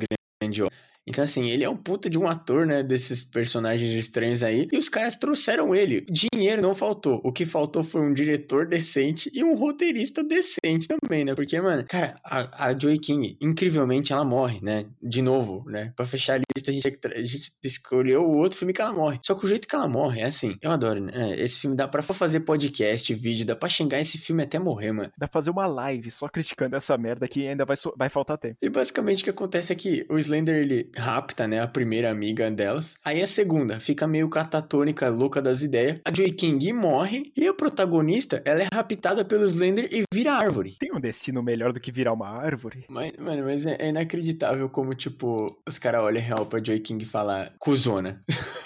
grande 0.52 0.70
então, 1.06 1.22
assim, 1.22 1.48
ele 1.50 1.64
é 1.64 1.68
um 1.68 1.76
puta 1.76 2.08
de 2.08 2.18
um 2.18 2.26
ator, 2.26 2.66
né? 2.66 2.82
Desses 2.82 3.22
personagens 3.22 3.92
estranhos 3.92 4.42
aí. 4.42 4.68
E 4.72 4.78
os 4.78 4.88
caras 4.88 5.16
trouxeram 5.16 5.74
ele. 5.74 6.06
Dinheiro 6.10 6.62
não 6.62 6.74
faltou. 6.74 7.20
O 7.22 7.32
que 7.32 7.44
faltou 7.44 7.84
foi 7.84 8.00
um 8.00 8.12
diretor 8.12 8.66
decente 8.66 9.30
e 9.32 9.44
um 9.44 9.54
roteirista 9.54 10.24
decente 10.24 10.88
também, 10.88 11.24
né? 11.24 11.34
Porque, 11.34 11.60
mano, 11.60 11.84
cara, 11.86 12.16
a, 12.24 12.68
a 12.68 12.78
Joey 12.78 12.98
King, 12.98 13.36
incrivelmente, 13.40 14.12
ela 14.12 14.24
morre, 14.24 14.60
né? 14.62 14.86
De 15.02 15.20
novo, 15.20 15.64
né? 15.68 15.92
Pra 15.94 16.06
fechar 16.06 16.34
a 16.34 16.42
lista, 16.56 16.70
a 16.70 16.74
gente, 16.74 16.98
a 17.04 17.20
gente 17.20 17.52
escolheu 17.62 18.22
o 18.22 18.36
outro 18.36 18.58
filme 18.58 18.72
que 18.72 18.80
ela 18.80 18.92
morre. 18.92 19.18
Só 19.22 19.34
que 19.34 19.44
o 19.44 19.48
jeito 19.48 19.68
que 19.68 19.74
ela 19.74 19.88
morre 19.88 20.22
é 20.22 20.24
assim. 20.24 20.56
Eu 20.62 20.70
adoro, 20.70 21.00
né? 21.00 21.38
Esse 21.38 21.60
filme 21.60 21.76
dá 21.76 21.86
pra 21.86 22.02
fazer 22.02 22.40
podcast, 22.40 23.12
vídeo, 23.14 23.44
dá 23.44 23.54
pra 23.54 23.68
xingar 23.68 24.00
esse 24.00 24.16
filme 24.16 24.42
até 24.42 24.58
morrer, 24.58 24.92
mano. 24.92 25.12
Dá 25.18 25.28
pra 25.28 25.40
fazer 25.40 25.50
uma 25.50 25.66
live 25.66 26.10
só 26.10 26.28
criticando 26.28 26.76
essa 26.76 26.96
merda 26.96 27.28
que 27.28 27.46
ainda 27.46 27.64
vai, 27.64 27.76
vai 27.96 28.08
faltar 28.08 28.38
tempo. 28.38 28.56
E 28.62 28.70
basicamente 28.70 29.20
o 29.20 29.24
que 29.24 29.30
acontece 29.30 29.72
é 29.72 29.76
que 29.76 30.06
o 30.08 30.18
Slender, 30.18 30.56
ele 30.56 30.90
rapta, 30.96 31.46
né, 31.46 31.60
a 31.60 31.68
primeira 31.68 32.10
amiga 32.10 32.50
delas. 32.50 32.96
Aí 33.04 33.22
a 33.22 33.26
segunda 33.26 33.80
fica 33.80 34.06
meio 34.06 34.28
catatônica, 34.28 35.08
louca 35.08 35.40
das 35.40 35.62
ideias. 35.62 36.00
A 36.04 36.14
Joy 36.14 36.30
King 36.32 36.72
morre 36.72 37.32
e 37.36 37.46
a 37.46 37.54
protagonista, 37.54 38.42
ela 38.44 38.62
é 38.62 38.68
raptada 38.72 39.24
pelo 39.24 39.44
Slender 39.44 39.88
e 39.90 40.04
vira 40.12 40.32
árvore. 40.32 40.76
Tem 40.78 40.92
um 40.92 41.00
destino 41.00 41.42
melhor 41.42 41.72
do 41.72 41.80
que 41.80 41.92
virar 41.92 42.12
uma 42.12 42.28
árvore? 42.28 42.84
Mas, 42.88 43.12
mano, 43.18 43.44
mas 43.44 43.66
é, 43.66 43.76
é 43.78 43.88
inacreditável 43.88 44.68
como, 44.68 44.94
tipo, 44.94 45.60
os 45.66 45.78
caras 45.78 46.02
olham 46.02 46.22
real 46.22 46.46
pra 46.46 46.62
Joy 46.62 46.80
King 46.80 47.04
e 47.04 47.06
falam, 47.06 47.48
cuzona. 47.58 48.22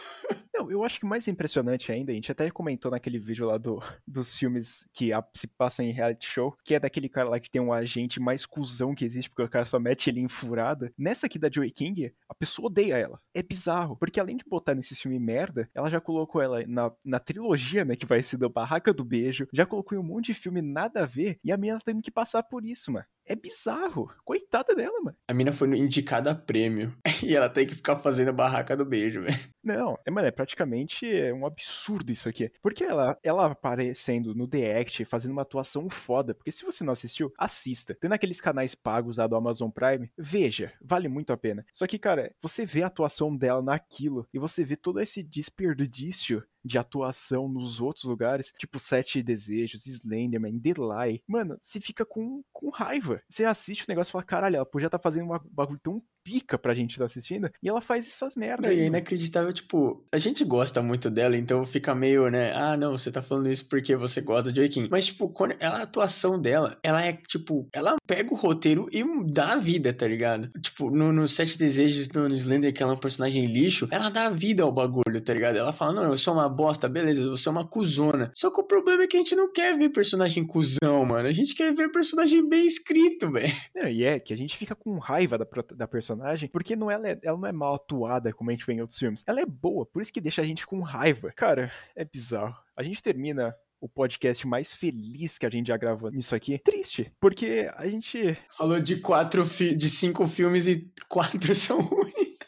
Não, 0.58 0.68
eu 0.72 0.82
acho 0.82 0.98
que 0.98 1.06
mais 1.06 1.28
impressionante 1.28 1.92
ainda, 1.92 2.10
a 2.10 2.14
gente 2.16 2.32
até 2.32 2.50
comentou 2.50 2.90
naquele 2.90 3.16
vídeo 3.16 3.46
lá 3.46 3.56
do, 3.56 3.80
dos 4.04 4.36
filmes 4.36 4.88
que 4.92 5.12
a, 5.12 5.24
se 5.32 5.46
passam 5.46 5.84
em 5.84 5.92
reality 5.92 6.26
show, 6.26 6.56
que 6.64 6.74
é 6.74 6.80
daquele 6.80 7.08
cara 7.08 7.28
lá 7.28 7.38
que 7.38 7.48
tem 7.48 7.62
um 7.62 7.72
agente 7.72 8.18
mais 8.18 8.44
cuzão 8.44 8.92
que 8.92 9.04
existe, 9.04 9.30
porque 9.30 9.44
o 9.44 9.48
cara 9.48 9.64
só 9.64 9.78
mete 9.78 10.10
ele 10.10 10.18
em 10.18 10.26
furada. 10.26 10.92
Nessa 10.98 11.26
aqui 11.26 11.38
da 11.38 11.48
Joey 11.48 11.70
King, 11.70 12.12
a 12.28 12.34
pessoa 12.34 12.66
odeia 12.66 12.98
ela. 12.98 13.20
É 13.32 13.40
bizarro, 13.40 13.96
porque 13.96 14.18
além 14.18 14.36
de 14.36 14.44
botar 14.44 14.74
nesse 14.74 14.96
filme 14.96 15.20
merda, 15.20 15.70
ela 15.72 15.88
já 15.88 16.00
colocou 16.00 16.42
ela 16.42 16.64
na, 16.66 16.90
na 17.04 17.20
trilogia, 17.20 17.84
né, 17.84 17.94
que 17.94 18.04
vai 18.04 18.20
ser 18.20 18.36
da 18.36 18.48
Barraca 18.48 18.92
do 18.92 19.04
Beijo, 19.04 19.46
já 19.52 19.64
colocou 19.64 19.96
em 19.96 20.00
um 20.00 20.04
monte 20.04 20.26
de 20.26 20.34
filme 20.34 20.60
nada 20.60 21.04
a 21.04 21.06
ver, 21.06 21.38
e 21.44 21.52
a 21.52 21.56
menina 21.56 21.78
tá 21.78 21.84
tendo 21.86 22.02
que 22.02 22.10
passar 22.10 22.42
por 22.42 22.64
isso, 22.64 22.90
mano. 22.90 23.06
É 23.28 23.36
bizarro. 23.36 24.10
Coitada 24.24 24.74
dela, 24.74 24.98
mano. 25.02 25.16
A 25.28 25.34
mina 25.34 25.52
foi 25.52 25.68
indicada 25.76 26.30
a 26.30 26.34
prêmio. 26.34 26.96
E 27.20 27.34
ela 27.34 27.48
tem 27.48 27.66
que 27.66 27.74
ficar 27.74 27.96
fazendo 27.96 28.28
a 28.28 28.32
barraca 28.32 28.76
do 28.76 28.86
beijo, 28.86 29.20
velho. 29.20 29.38
Não, 29.62 29.98
é, 30.06 30.10
mano, 30.10 30.28
é 30.28 30.30
praticamente 30.30 31.04
um 31.32 31.44
absurdo 31.44 32.12
isso 32.12 32.28
aqui. 32.28 32.50
Porque 32.62 32.84
ela, 32.84 33.18
ela 33.22 33.46
aparecendo 33.46 34.34
no 34.34 34.46
The 34.46 34.80
Act, 34.80 35.04
fazendo 35.04 35.32
uma 35.32 35.42
atuação 35.42 35.90
foda. 35.90 36.32
Porque 36.32 36.52
se 36.52 36.64
você 36.64 36.84
não 36.84 36.92
assistiu, 36.92 37.32
assista. 37.36 37.94
Tem 38.00 38.08
naqueles 38.08 38.40
canais 38.40 38.74
pagos 38.74 39.18
lá 39.18 39.26
do 39.26 39.34
Amazon 39.34 39.68
Prime, 39.68 40.10
veja, 40.16 40.72
vale 40.80 41.08
muito 41.08 41.32
a 41.32 41.36
pena. 41.36 41.66
Só 41.72 41.86
que, 41.86 41.98
cara, 41.98 42.32
você 42.40 42.64
vê 42.64 42.82
a 42.82 42.86
atuação 42.86 43.36
dela 43.36 43.60
naquilo 43.60 44.26
e 44.32 44.38
você 44.38 44.64
vê 44.64 44.76
todo 44.76 45.00
esse 45.00 45.22
desperdício 45.22 46.42
de 46.68 46.78
atuação 46.78 47.48
nos 47.48 47.80
outros 47.80 48.04
lugares, 48.04 48.52
tipo 48.56 48.78
Sete 48.78 49.22
Desejos, 49.22 49.86
Slenderman, 49.86 50.60
Lie. 50.62 51.22
Mano, 51.26 51.58
você 51.60 51.80
fica 51.80 52.04
com, 52.04 52.44
com 52.52 52.68
raiva. 52.68 53.20
Você 53.28 53.44
assiste 53.44 53.82
o 53.82 53.86
negócio 53.88 54.10
e 54.10 54.12
fala, 54.12 54.24
caralho, 54.24 54.56
ela 54.56 54.66
podia 54.66 54.86
estar 54.86 54.98
tá 54.98 55.02
fazendo 55.02 55.32
um 55.32 55.38
bagulho 55.50 55.80
tão 55.82 56.02
pica 56.28 56.58
pra 56.58 56.74
gente 56.74 56.90
estar 56.90 57.04
tá 57.04 57.06
assistindo, 57.06 57.50
e 57.62 57.68
ela 57.68 57.80
faz 57.80 58.06
essas 58.06 58.36
merdas. 58.36 58.70
É 58.70 58.74
inacreditável, 58.74 59.50
tipo, 59.50 60.04
a 60.12 60.18
gente 60.18 60.44
gosta 60.44 60.82
muito 60.82 61.08
dela, 61.08 61.34
então 61.38 61.64
fica 61.64 61.94
meio, 61.94 62.28
né, 62.30 62.52
ah, 62.54 62.76
não, 62.76 62.98
você 62.98 63.10
tá 63.10 63.22
falando 63.22 63.50
isso 63.50 63.66
porque 63.66 63.96
você 63.96 64.20
gosta 64.20 64.52
de 64.52 64.60
Joaquim. 64.60 64.88
Mas, 64.90 65.06
tipo, 65.06 65.30
quando 65.30 65.54
ela, 65.58 65.78
a 65.78 65.82
atuação 65.82 66.38
dela, 66.38 66.78
ela 66.82 67.02
é, 67.02 67.14
tipo, 67.14 67.66
ela 67.72 67.96
pega 68.06 68.30
o 68.30 68.36
roteiro 68.36 68.90
e 68.92 69.02
dá 69.24 69.54
a 69.54 69.56
vida, 69.56 69.90
tá 69.90 70.06
ligado? 70.06 70.50
Tipo, 70.60 70.90
no, 70.90 71.12
no 71.14 71.26
Sete 71.26 71.56
Desejos, 71.56 72.10
no 72.10 72.28
Slender, 72.28 72.74
que 72.74 72.82
ela 72.82 72.92
é 72.92 72.94
um 72.94 72.98
personagem 72.98 73.46
lixo, 73.46 73.88
ela 73.90 74.10
dá 74.10 74.28
vida 74.28 74.62
ao 74.62 74.72
bagulho, 74.72 75.20
tá 75.22 75.32
ligado? 75.32 75.56
Ela 75.56 75.72
fala, 75.72 75.94
não, 75.94 76.02
eu 76.04 76.18
sou 76.18 76.34
uma 76.34 76.48
bosta, 76.48 76.88
beleza, 76.88 77.28
você 77.30 77.48
é 77.48 77.52
uma 77.52 77.66
cuzona. 77.66 78.30
Só 78.34 78.50
que 78.50 78.60
o 78.60 78.64
problema 78.64 79.04
é 79.04 79.06
que 79.06 79.16
a 79.16 79.20
gente 79.20 79.34
não 79.34 79.50
quer 79.50 79.76
ver 79.78 79.88
personagem 79.88 80.44
cuzão, 80.44 81.06
mano. 81.06 81.26
A 81.26 81.32
gente 81.32 81.54
quer 81.54 81.72
ver 81.72 81.90
personagem 81.90 82.46
bem 82.46 82.66
escrito, 82.66 83.30
velho. 83.30 83.52
É, 83.74 83.92
e 83.92 84.04
é 84.04 84.18
que 84.18 84.32
a 84.32 84.36
gente 84.36 84.56
fica 84.56 84.74
com 84.74 84.98
raiva 84.98 85.38
da, 85.38 85.46
da 85.74 85.86
personagem, 85.86 86.17
porque 86.50 86.76
não 86.76 86.90
ela, 86.90 87.08
é, 87.08 87.18
ela 87.22 87.38
não 87.38 87.48
é 87.48 87.52
mal 87.52 87.74
atuada 87.74 88.32
como 88.32 88.50
a 88.50 88.52
gente 88.52 88.66
vê 88.66 88.74
em 88.74 88.80
outros 88.80 88.98
filmes. 88.98 89.24
Ela 89.26 89.40
é 89.40 89.46
boa, 89.46 89.86
por 89.86 90.02
isso 90.02 90.12
que 90.12 90.20
deixa 90.20 90.42
a 90.42 90.44
gente 90.44 90.66
com 90.66 90.80
raiva. 90.80 91.32
Cara, 91.34 91.70
é 91.96 92.04
bizarro. 92.04 92.56
A 92.76 92.82
gente 92.82 93.02
termina 93.02 93.54
o 93.80 93.88
podcast 93.88 94.46
mais 94.46 94.72
feliz 94.72 95.38
que 95.38 95.46
a 95.46 95.50
gente 95.50 95.68
já 95.68 95.76
gravou 95.76 96.10
nisso 96.10 96.34
aqui. 96.34 96.58
Triste, 96.58 97.12
porque 97.20 97.70
a 97.76 97.86
gente. 97.86 98.36
Falou 98.56 98.80
de 98.80 98.96
quatro 98.96 99.44
de 99.44 99.90
cinco 99.90 100.26
filmes 100.26 100.66
e 100.66 100.90
quatro 101.08 101.54
são 101.54 101.80
ruins 101.80 102.38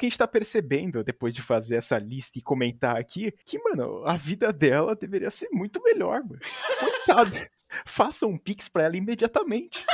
porque 0.00 0.06
a 0.06 0.08
gente 0.08 0.18
tá 0.18 0.26
percebendo, 0.26 1.04
depois 1.04 1.34
de 1.34 1.42
fazer 1.42 1.76
essa 1.76 1.98
lista 1.98 2.38
e 2.38 2.42
comentar 2.42 2.96
aqui, 2.96 3.34
que, 3.44 3.58
mano, 3.58 4.02
a 4.06 4.16
vida 4.16 4.50
dela 4.50 4.96
deveria 4.96 5.30
ser 5.30 5.48
muito 5.52 5.82
melhor, 5.82 6.22
mano. 6.24 6.40
Coitada. 6.78 7.50
Faça 7.84 8.26
um 8.26 8.38
pix 8.38 8.66
pra 8.66 8.84
ela 8.84 8.96
imediatamente. 8.96 9.84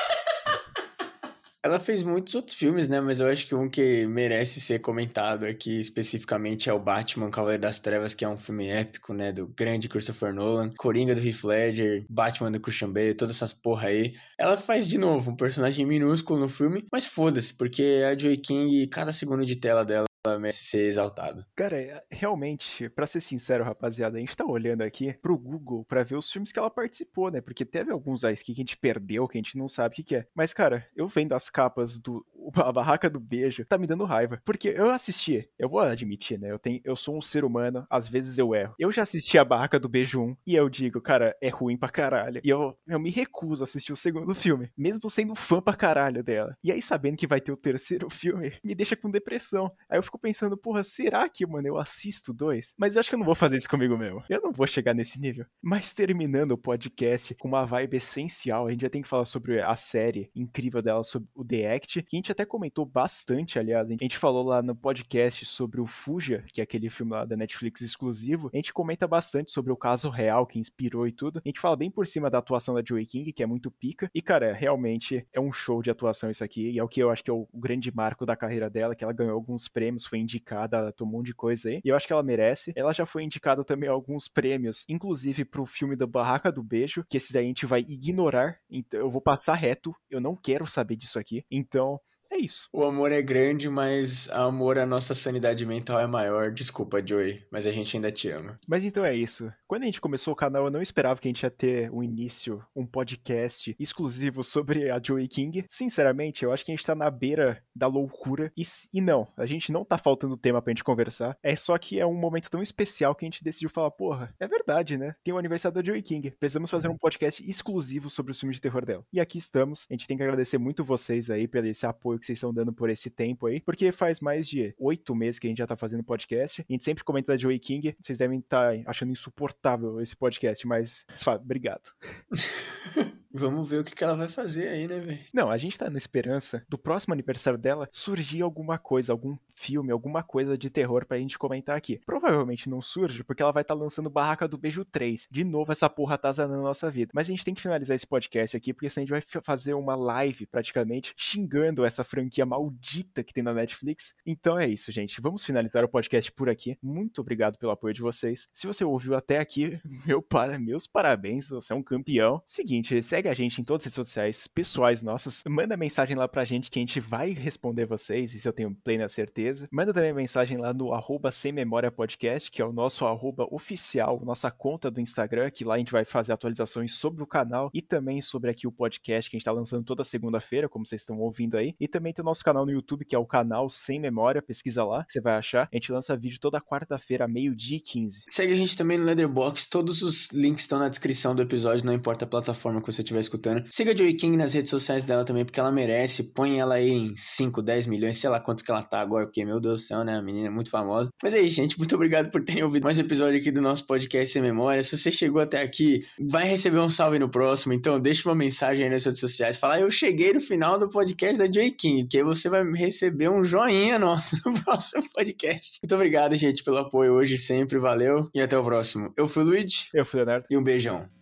Ela 1.67 1.81
fez 1.81 2.05
muitos 2.05 2.33
outros 2.37 2.57
filmes, 2.57 2.89
né? 2.89 3.01
Mas 3.01 3.19
eu 3.19 3.29
acho 3.29 3.45
que 3.45 3.53
um 3.53 3.69
que 3.69 4.07
merece 4.07 4.61
ser 4.61 4.79
comentado 4.79 5.45
aqui 5.45 5.81
especificamente 5.81 6.71
é 6.71 6.73
o 6.73 6.79
Batman 6.79 7.29
Cavaleiro 7.29 7.63
das 7.63 7.81
Trevas, 7.81 8.15
que 8.15 8.25
é 8.25 8.29
um 8.29 8.39
filme 8.39 8.69
épico, 8.69 9.13
né? 9.13 9.33
Do 9.33 9.49
grande 9.49 9.89
Christopher 9.89 10.33
Nolan. 10.33 10.73
Coringa 10.79 11.13
do 11.13 11.21
Heath 11.21 11.43
Ledger, 11.43 12.07
Batman 12.09 12.53
do 12.53 12.61
Christian 12.61 12.93
Bale, 12.93 13.15
todas 13.15 13.35
essas 13.35 13.53
porra 13.53 13.89
aí. 13.89 14.15
Ela 14.39 14.57
faz 14.57 14.89
de 14.89 14.97
novo 14.97 15.33
um 15.33 15.37
personagem 15.37 15.85
minúsculo 15.85 16.39
no 16.39 16.49
filme, 16.49 16.87
mas 16.93 17.05
foda-se, 17.05 17.53
porque 17.53 18.01
a 18.09 18.17
Joy 18.17 18.37
King, 18.37 18.87
cada 18.87 19.13
segundo 19.13 19.45
de 19.45 19.57
tela 19.57 19.85
dela 19.85 20.07
merece 20.39 20.65
ser 20.65 20.89
exaltado. 20.89 21.45
Cara, 21.55 21.81
é, 21.81 22.03
realmente, 22.11 22.89
para 22.89 23.07
ser 23.07 23.21
sincero, 23.21 23.65
rapaziada, 23.65 24.17
a 24.17 24.21
gente 24.21 24.37
tá 24.37 24.45
olhando 24.45 24.83
aqui 24.83 25.13
pro 25.21 25.39
Google 25.39 25.85
para 25.85 26.03
ver 26.03 26.17
os 26.17 26.31
filmes 26.31 26.53
que 26.53 26.59
ela 26.59 26.71
participou, 26.71 27.31
né? 27.31 27.41
Porque 27.41 27.65
teve 27.65 27.93
alguns 27.93 28.25
aí 28.25 28.37
que 28.37 28.53
a 28.53 28.55
gente 28.55 28.77
perdeu, 28.77 29.27
que 29.27 29.39
a 29.39 29.41
gente 29.41 29.57
não 29.57 29.69
sabe 29.69 29.93
o 29.93 29.97
que, 29.97 30.03
que 30.03 30.17
é. 30.17 30.27
Mas, 30.35 30.53
cara, 30.53 30.87
eu 30.95 31.07
vendo 31.07 31.33
as 31.33 31.49
capas 31.49 31.99
do 31.99 32.25
A 32.55 32.73
Barraca 32.73 33.09
do 33.09 33.19
Beijo, 33.21 33.65
tá 33.65 33.79
me 33.79 33.87
dando 33.87 34.05
raiva. 34.05 34.41
Porque 34.45 34.69
eu 34.69 34.91
assisti, 34.91 35.49
eu 35.59 35.69
vou 35.69 35.81
admitir, 35.81 36.39
né? 36.39 36.51
Eu, 36.51 36.59
tenho, 36.59 36.81
eu 36.85 36.97
sou 36.97 37.17
um 37.17 37.23
ser 37.23 37.45
humano, 37.45 37.87
às 37.91 38.07
vezes 38.07 38.39
eu 38.39 38.55
erro. 38.55 38.75
Eu 38.79 38.93
já 38.93 39.03
assisti 39.03 39.39
A 39.39 39.45
Barraca 39.45 39.79
do 39.79 39.89
Beijo 39.89 40.21
1 40.21 40.37
e 40.47 40.55
eu 40.55 40.69
digo, 40.69 41.01
cara, 41.01 41.37
é 41.41 41.49
ruim 41.49 41.77
pra 41.77 41.89
caralho. 41.89 42.41
E 42.45 42.49
eu, 42.49 42.77
eu 42.87 43.01
me 43.01 43.11
recuso 43.11 43.63
a 43.63 43.67
assistir 43.67 43.93
o 43.93 43.97
segundo 43.97 44.35
filme, 44.35 44.71
mesmo 44.77 45.09
sendo 45.09 45.35
fã 45.35 45.61
pra 45.61 45.75
caralho 45.75 46.23
dela. 46.23 46.57
E 46.63 46.71
aí, 46.71 46.83
sabendo 46.83 47.17
que 47.17 47.27
vai 47.27 47.41
ter 47.41 47.53
o 47.53 47.57
terceiro 47.57 48.09
filme, 48.11 48.53
me 48.63 48.75
deixa 48.75 48.97
com 48.97 49.11
depressão. 49.11 49.71
Aí 49.89 49.99
eu 49.99 50.03
fico 50.03 50.16
fico 50.17 50.19
pensando, 50.19 50.57
porra, 50.57 50.83
será 50.83 51.29
que, 51.29 51.47
mano, 51.47 51.69
eu 51.69 51.77
assisto 51.77 52.33
dois? 52.33 52.75
Mas 52.77 52.95
eu 52.95 53.01
acho 53.01 53.09
que 53.09 53.15
eu 53.15 53.19
não 53.19 53.27
vou 53.27 53.35
fazer 53.35 53.57
isso 53.57 53.69
comigo 53.69 53.97
mesmo. 53.97 54.23
Eu 54.29 54.41
não 54.41 54.53
vou 54.53 54.67
chegar 54.67 54.95
nesse 54.95 55.21
nível. 55.21 55.47
Mas 55.63 55.93
terminando 55.93 56.53
o 56.53 56.59
podcast 56.59 57.35
com 57.35 57.49
uma 57.49 57.65
vibe 57.65 57.99
essencial, 57.99 58.67
a 58.67 58.71
gente 58.71 58.83
já 58.83 58.91
tem 58.91 59.03
que 59.03 59.09
falar 59.09 59.25
sobre 59.25 59.61
a 59.61 59.77
série 59.77 60.31
incrível 60.35 60.83
dela, 60.83 61.03
sobre 61.03 61.29
o 61.35 61.45
The 61.45 61.75
Act, 61.75 62.03
que 62.03 62.17
a 62.17 62.19
gente 62.19 62.33
até 62.33 62.45
comentou 62.45 62.85
bastante, 62.85 63.59
aliás. 63.59 63.91
A 63.91 63.95
gente 63.95 64.19
falou 64.19 64.45
lá 64.45 64.63
no 64.63 64.75
podcast 64.75 65.45
sobre 65.45 65.81
o 65.81 65.87
Fuja, 65.87 66.45
que 66.53 66.61
é 66.61 66.65
aquele 66.65 66.89
filme 66.89 67.13
lá 67.13 67.25
da 67.25 67.37
Netflix 67.37 67.81
exclusivo. 67.83 68.51
A 68.53 68.57
gente 68.57 68.73
comenta 68.73 69.07
bastante 69.07 69.53
sobre 69.53 69.73
o 69.73 69.77
caso 69.77 70.09
real 70.09 70.47
que 70.47 70.59
inspirou 70.59 71.07
e 71.07 71.13
tudo. 71.13 71.41
A 71.45 71.49
gente 71.49 71.61
fala 71.61 71.77
bem 71.77 71.91
por 71.91 72.07
cima 72.07 72.31
da 72.31 72.39
atuação 72.39 72.75
da 72.75 72.83
Joey 72.87 73.07
King, 73.07 73.33
que 73.33 73.43
é 73.43 73.47
muito 73.47 73.71
pica. 73.71 74.11
E, 74.15 74.23
cara, 74.23 74.53
realmente 74.53 75.27
é 75.33 75.41
um 75.41 75.53
show 75.53 75.83
de 75.83 75.91
atuação 75.91 76.31
isso 76.31 76.43
aqui. 76.43 76.71
E 76.71 76.79
é 76.79 76.85
o 76.85 76.89
que 76.89 77.03
eu 77.03 77.11
acho 77.11 77.23
que 77.23 77.31
é 77.31 77.35
o 77.35 77.47
grande 77.55 77.95
marco 77.95 78.25
da 78.25 78.37
carreira 78.37 78.71
dela, 78.71 78.95
que 78.95 79.05
ela 79.05 79.13
ganhou 79.13 79.35
alguns 79.35 79.69
prêmios 79.69 80.06
foi 80.09 80.19
indicada, 80.19 80.93
tomou 80.93 81.15
um 81.15 81.19
monte 81.19 81.27
de 81.27 81.35
coisa 81.35 81.69
aí. 81.69 81.81
E 81.85 81.89
eu 81.89 81.97
acho 81.97 82.07
que 82.07 82.13
ela 82.13 82.23
merece. 82.23 82.73
Ela 82.77 82.93
já 82.93 83.07
foi 83.07 83.23
indicada 83.23 83.65
também 83.65 83.89
a 83.89 83.93
alguns 83.93 84.29
prêmios, 84.29 84.85
inclusive 84.89 85.45
pro 85.45 85.67
filme 85.67 85.97
da 85.97 86.07
Barraca 86.07 86.51
do 86.51 86.63
Beijo, 86.63 87.05
que 87.09 87.17
esses 87.17 87.35
aí 87.35 87.45
a 87.45 87.49
gente 87.49 87.67
vai 87.67 87.81
ignorar. 87.81 88.59
Então 88.71 89.01
eu 89.01 89.11
vou 89.11 89.21
passar 89.21 89.55
reto. 89.55 89.95
Eu 90.11 90.21
não 90.21 90.37
quero 90.37 90.67
saber 90.67 90.97
disso 90.97 91.19
aqui. 91.19 91.45
Então, 91.51 92.01
é 92.37 92.39
isso. 92.39 92.69
O 92.73 92.85
amor 92.85 93.11
é 93.11 93.23
grande, 93.23 93.69
mas 93.69 94.29
o 94.29 94.35
amor 94.35 94.79
à 94.79 94.87
nossa 94.87 95.15
sanidade 95.15 95.65
mental 95.65 95.99
é 95.99 96.07
maior. 96.07 96.53
Desculpa, 96.53 97.05
Joey, 97.05 97.43
mas 97.51 97.67
a 97.67 97.73
gente 97.73 97.97
ainda 97.97 98.13
te 98.13 98.29
ama. 98.29 98.59
Mas 98.69 98.85
então 98.85 99.05
é 99.05 99.15
isso. 99.15 99.53
Quando 99.67 99.83
a 99.83 99.87
gente 99.87 100.01
começou 100.01 100.33
o 100.33 100.37
canal, 100.37 100.67
eu 100.67 100.71
não 100.71 100.83
esperava 100.83 101.21
que 101.21 101.27
a 101.27 101.31
gente 101.31 101.43
ia 101.43 101.51
ter 101.51 101.91
um 101.91 102.03
início, 102.03 102.63
um 102.75 102.87
podcast 102.87 103.75
exclusivo 103.79 104.45
sobre 104.45 104.91
a 104.91 105.01
Joey 105.03 105.27
King. 105.27 105.65
Sinceramente, 105.67 106.45
eu 106.45 106.53
acho 106.53 106.65
que 106.65 106.71
a 106.71 106.77
gente 106.77 106.87
tá 106.87 106.95
na 106.95 107.11
beira 107.11 107.63
da 107.75 107.87
loucura. 107.87 108.53
E, 108.57 108.63
e 108.93 109.01
não, 109.01 109.27
a 109.37 109.47
gente 109.47 109.73
não 109.73 109.85
tá 109.85 109.99
faltando 109.99 110.37
tema 110.37 110.61
pra 110.61 110.71
gente 110.71 110.85
conversar. 110.85 111.37
É 111.43 111.57
só 111.57 111.77
que 111.79 111.99
é 111.99 112.07
um 112.07 112.15
momento 112.15 112.51
tão 112.51 112.63
especial 112.63 113.15
que 113.15 113.25
a 113.25 113.27
gente 113.27 113.43
decidiu 113.43 113.71
falar, 113.71 113.91
porra, 113.91 114.35
é 114.39 114.47
verdade, 114.47 114.97
né? 114.99 115.15
Tem 115.25 115.33
o 115.33 115.39
aniversário 115.39 115.75
da 115.75 115.85
Joey 115.85 116.03
King. 116.03 116.31
Precisamos 116.31 116.71
fazer 116.71 116.89
um 116.89 116.99
podcast 116.99 117.43
exclusivo 117.49 118.11
sobre 118.11 118.33
os 118.33 118.39
filmes 118.39 118.57
de 118.57 118.63
terror 118.63 118.85
dela. 118.85 119.05
E 119.13 119.21
aqui 119.21 119.39
estamos. 119.39 119.87
A 119.91 119.95
gente 119.95 120.07
tem 120.07 120.17
que 120.17 120.23
agradecer 120.23 120.59
muito 120.59 120.85
vocês 120.85 121.31
aí 121.31 121.49
pelo 121.49 121.67
esse 121.67 121.87
apoio 121.87 122.19
que 122.19 122.26
vocês 122.27 122.39
estão 122.39 122.53
dando 122.53 122.73
por 122.73 122.91
esse 122.91 123.11
tempo 123.11 123.47
aí. 123.47 123.61
Porque 123.61 123.93
faz 123.93 124.21
mais 124.21 124.49
de 124.49 124.75
oito 124.79 125.15
meses 125.15 125.39
que 125.39 125.47
a 125.47 125.51
gente 125.51 125.59
já 125.59 125.67
tá 125.67 125.77
fazendo 125.77 126.03
podcast. 126.03 126.65
A 126.69 126.73
gente 126.73 126.85
sempre 126.85 127.05
comenta 127.05 127.33
da 127.33 127.39
Joey 127.39 127.59
King. 127.59 127.97
Vocês 128.01 128.19
devem 128.19 128.39
estar 128.39 128.77
tá 128.77 128.83
achando 128.91 129.13
insuportável 129.13 130.01
esse 130.01 130.17
podcast, 130.17 130.67
mas 130.67 131.07
obrigado. 131.41 131.93
Vamos 133.39 133.69
ver 133.69 133.81
o 133.81 133.85
que, 133.85 133.95
que 133.95 134.03
ela 134.03 134.15
vai 134.15 134.29
fazer 134.29 134.69
aí, 134.69 134.89
né, 134.89 134.99
velho? 134.99 135.19
Não, 135.31 135.51
a 135.51 135.59
gente 135.59 135.79
tá 135.79 135.91
na 135.91 135.99
esperança 135.99 136.65
do 136.71 136.79
próximo 136.79 137.13
aniversário 137.13 137.59
dela 137.59 137.87
surgir 137.93 138.41
alguma 138.41 138.79
coisa, 138.79 139.13
algum 139.13 139.37
filme, 139.55 139.93
alguma 139.93 140.23
coisa 140.23 140.57
de 140.57 140.71
terror 140.71 141.05
pra 141.05 141.19
gente 141.19 141.39
comentar 141.39 141.77
aqui. 141.77 142.01
Provavelmente 142.07 142.71
não 142.71 142.81
surge, 142.81 143.23
porque 143.23 143.43
ela 143.43 143.53
vai 143.53 143.61
estar 143.61 143.75
tá 143.75 143.81
lançando 143.81 144.09
Barraca 144.09 144.49
do 144.49 144.57
Beijo 144.57 144.87
3. 144.87 145.29
De 145.31 145.45
novo, 145.45 145.71
essa 145.71 145.91
porra 145.91 146.17
tá 146.17 146.33
zanando 146.33 146.61
a 146.61 146.65
nossa 146.65 146.91
vida. 146.91 147.11
Mas 147.15 147.27
a 147.27 147.31
gente 147.31 147.45
tem 147.45 147.53
que 147.53 147.61
finalizar 147.61 147.95
esse 147.95 148.07
podcast 148.07 148.57
aqui, 148.57 148.73
porque 148.73 148.89
senão 148.89 149.03
a 149.03 149.07
gente 149.07 149.33
vai 149.33 149.43
fazer 149.43 149.75
uma 149.75 149.95
live, 149.95 150.47
praticamente, 150.47 151.13
xingando 151.15 151.85
essa 151.85 152.03
franquia 152.17 152.47
maldita 152.47 153.23
que 153.23 153.35
tem 153.35 153.43
na 153.43 153.53
Netflix. 153.53 154.15
Então 154.25 154.59
é 154.59 154.67
isso, 154.67 154.91
gente. 154.91 155.21
Vamos 155.21 155.45
finalizar 155.45 155.85
o 155.85 155.89
podcast 155.89 156.33
por 156.33 156.49
aqui. 156.49 156.79
Muito 156.83 157.21
obrigado 157.21 157.59
pelo 157.59 157.73
apoio 157.73 157.93
de 157.93 158.01
vocês. 158.01 158.49
Se 158.55 158.67
você 158.67 158.85
ouviu 158.85 159.15
até 159.15 159.39
aqui, 159.39 159.79
meu 160.07 160.23
para, 160.23 160.59
meus 160.59 160.87
parabéns, 160.87 161.51
você 161.51 161.75
é 161.75 161.77
um 161.77 161.83
campeão. 161.83 162.41
Seguinte, 162.47 163.03
segue 163.03 163.29
a 163.29 163.35
gente 163.35 163.61
em 163.61 163.65
todas 163.65 163.83
as 163.83 163.87
redes 163.87 163.95
sociais 163.97 164.47
pessoais 164.47 165.03
nossas. 165.03 165.45
Manda 165.47 165.77
mensagem 165.77 166.17
lá 166.17 166.27
pra 166.27 166.47
gente 166.47 166.71
que 166.71 166.79
a 166.79 166.81
gente 166.81 167.01
vai 167.01 167.33
responder 167.33 167.85
vocês, 167.85 168.33
isso 168.33 168.49
eu 168.49 168.53
tenho 168.53 168.75
plena 168.75 169.09
certeza. 169.09 169.69
Manda 169.71 169.93
também 169.93 170.15
mensagem 170.15 170.57
lá 170.57 170.73
no 170.73 170.95
arroba 170.95 171.31
Sem 171.31 171.53
Memória 171.53 171.91
Podcast, 171.91 172.51
que 172.51 172.63
é 172.63 172.65
o 172.65 172.73
nosso 172.73 173.05
arroba 173.05 173.47
oficial, 173.51 174.23
nossa 174.25 174.51
conta 174.51 174.91
do 174.91 175.03
Instagram, 175.03 175.51
que 175.51 175.65
lá 175.65 175.75
a 175.75 175.79
gente 175.79 175.93
vai 175.93 176.07
fazer 176.07 176.33
atualizações 176.33 176.95
sobre 176.95 177.23
o 177.23 177.27
canal 177.27 177.71
e 177.75 177.83
também 177.83 178.23
sobre 178.23 178.51
aqui 178.51 178.67
o 178.67 178.73
podcast 178.73 179.31
que 179.31 179.37
a 179.37 179.39
gente 179.39 179.45
tá 179.45 179.53
lançando 179.53 179.85
toda 179.85 180.03
segunda-feira, 180.03 180.67
como 180.67 180.87
vocês 180.87 181.03
estão 181.03 181.19
ouvindo 181.19 181.57
aí. 181.57 181.75
E 181.79 181.87
também 181.87 182.06
o 182.21 182.25
nosso 182.25 182.45
canal 182.45 182.65
no 182.65 182.73
YouTube, 182.73 183.05
que 183.05 183.15
é 183.15 183.19
o 183.19 183.27
canal 183.27 183.69
Sem 183.69 184.01
Memória, 184.01 184.41
pesquisa 184.41 184.85
lá, 184.85 185.05
você 185.09 185.21
vai 185.21 185.35
achar. 185.35 185.69
A 185.73 185.77
gente 185.77 185.91
lança 185.91 186.17
vídeo 186.17 186.39
toda 186.41 186.61
quarta-feira, 186.61 187.27
meio-dia 187.27 187.79
e 187.79 187.81
15. 187.81 188.25
Segue 188.29 188.53
a 188.53 188.57
gente 188.57 188.77
também 188.77 188.99
no 188.99 189.05
Leatherbox, 189.05 189.69
todos 189.69 190.03
os 190.03 190.31
links 190.33 190.63
estão 190.63 190.79
na 190.79 190.89
descrição 190.89 191.35
do 191.35 191.43
episódio, 191.43 191.85
não 191.85 191.93
importa 191.93 192.25
a 192.25 192.29
plataforma 192.29 192.81
que 192.81 192.93
você 192.93 193.03
tiver 193.03 193.17
estiver 193.17 193.21
escutando. 193.21 193.65
Siga 193.71 193.93
a 193.93 193.97
Joey 193.97 194.15
King 194.15 194.37
nas 194.37 194.53
redes 194.53 194.71
sociais 194.71 195.05
dela 195.05 195.25
também, 195.25 195.45
porque 195.45 195.59
ela 195.59 195.73
merece. 195.73 196.33
Põe 196.35 196.59
ela 196.59 196.75
aí 196.75 196.91
em 196.91 197.15
5, 197.17 197.63
10 197.63 197.87
milhões, 197.87 198.19
sei 198.19 198.31
lá 198.31 198.41
quantos 198.41 198.65
que 198.65 198.71
ela 198.71 198.83
tá 198.83 199.01
agora, 199.01 199.27
porque, 199.27 199.45
meu 199.45 199.61
Deus 199.61 199.83
do 199.83 199.87
céu, 199.87 200.05
né? 200.05 200.17
A 200.17 200.23
menina 200.23 200.49
é 200.49 200.51
muito 200.51 200.71
famosa. 200.71 201.11
Mas 201.23 201.35
é 201.35 201.41
isso, 201.41 201.57
gente. 201.57 201.79
Muito 201.79 201.95
obrigado 201.95 202.31
por 202.31 202.45
terem 202.45 202.63
ouvido 202.63 202.85
mais 202.85 202.99
um 202.99 203.03
episódio 203.03 203.39
aqui 203.39 203.51
do 203.51 203.61
nosso 203.61 203.87
podcast 203.87 204.33
Sem 204.33 204.43
Memória. 204.43 204.83
Se 204.83 204.97
você 204.97 205.11
chegou 205.11 205.41
até 205.41 205.63
aqui, 205.63 206.05
vai 206.21 206.49
receber 206.49 206.79
um 206.79 206.91
salve 206.91 207.19
no 207.19 207.29
próximo. 207.29 207.73
Então, 207.73 207.99
deixa 207.99 208.29
uma 208.29 208.35
mensagem 208.35 208.85
aí 208.85 208.91
nas 208.91 209.05
redes 209.05 209.21
sociais. 209.21 209.59
Fala, 209.59 209.81
eu 209.81 209.91
cheguei 209.91 210.33
no 210.33 210.41
final 210.41 210.79
do 210.79 210.89
podcast 210.89 211.37
da 211.37 211.51
Joey 211.51 211.73
King, 211.73 211.96
que 212.05 212.19
aí 212.19 212.25
você 212.25 212.49
vai 212.49 212.65
receber 212.73 213.29
um 213.29 213.45
joinha 213.45 213.99
nosso 214.01 214.37
no 214.45 214.61
próximo 214.63 215.09
podcast. 215.15 215.79
Muito 215.83 215.95
obrigado, 215.95 216.35
gente, 216.35 216.65
pelo 216.65 216.79
apoio 216.79 217.13
hoje 217.13 217.39
sempre. 217.39 217.79
Valeu 217.79 218.29
e 218.35 218.41
até 218.41 218.59
o 218.59 218.65
próximo. 218.65 219.13
Eu 219.17 219.29
fui 219.29 219.45
o 219.45 219.47
Luigi. 219.47 219.87
Eu 219.95 220.05
fui 220.05 220.21
o 220.21 220.25
Leonardo. 220.25 220.47
E 220.51 220.57
um 220.57 220.63
beijão. 220.63 221.16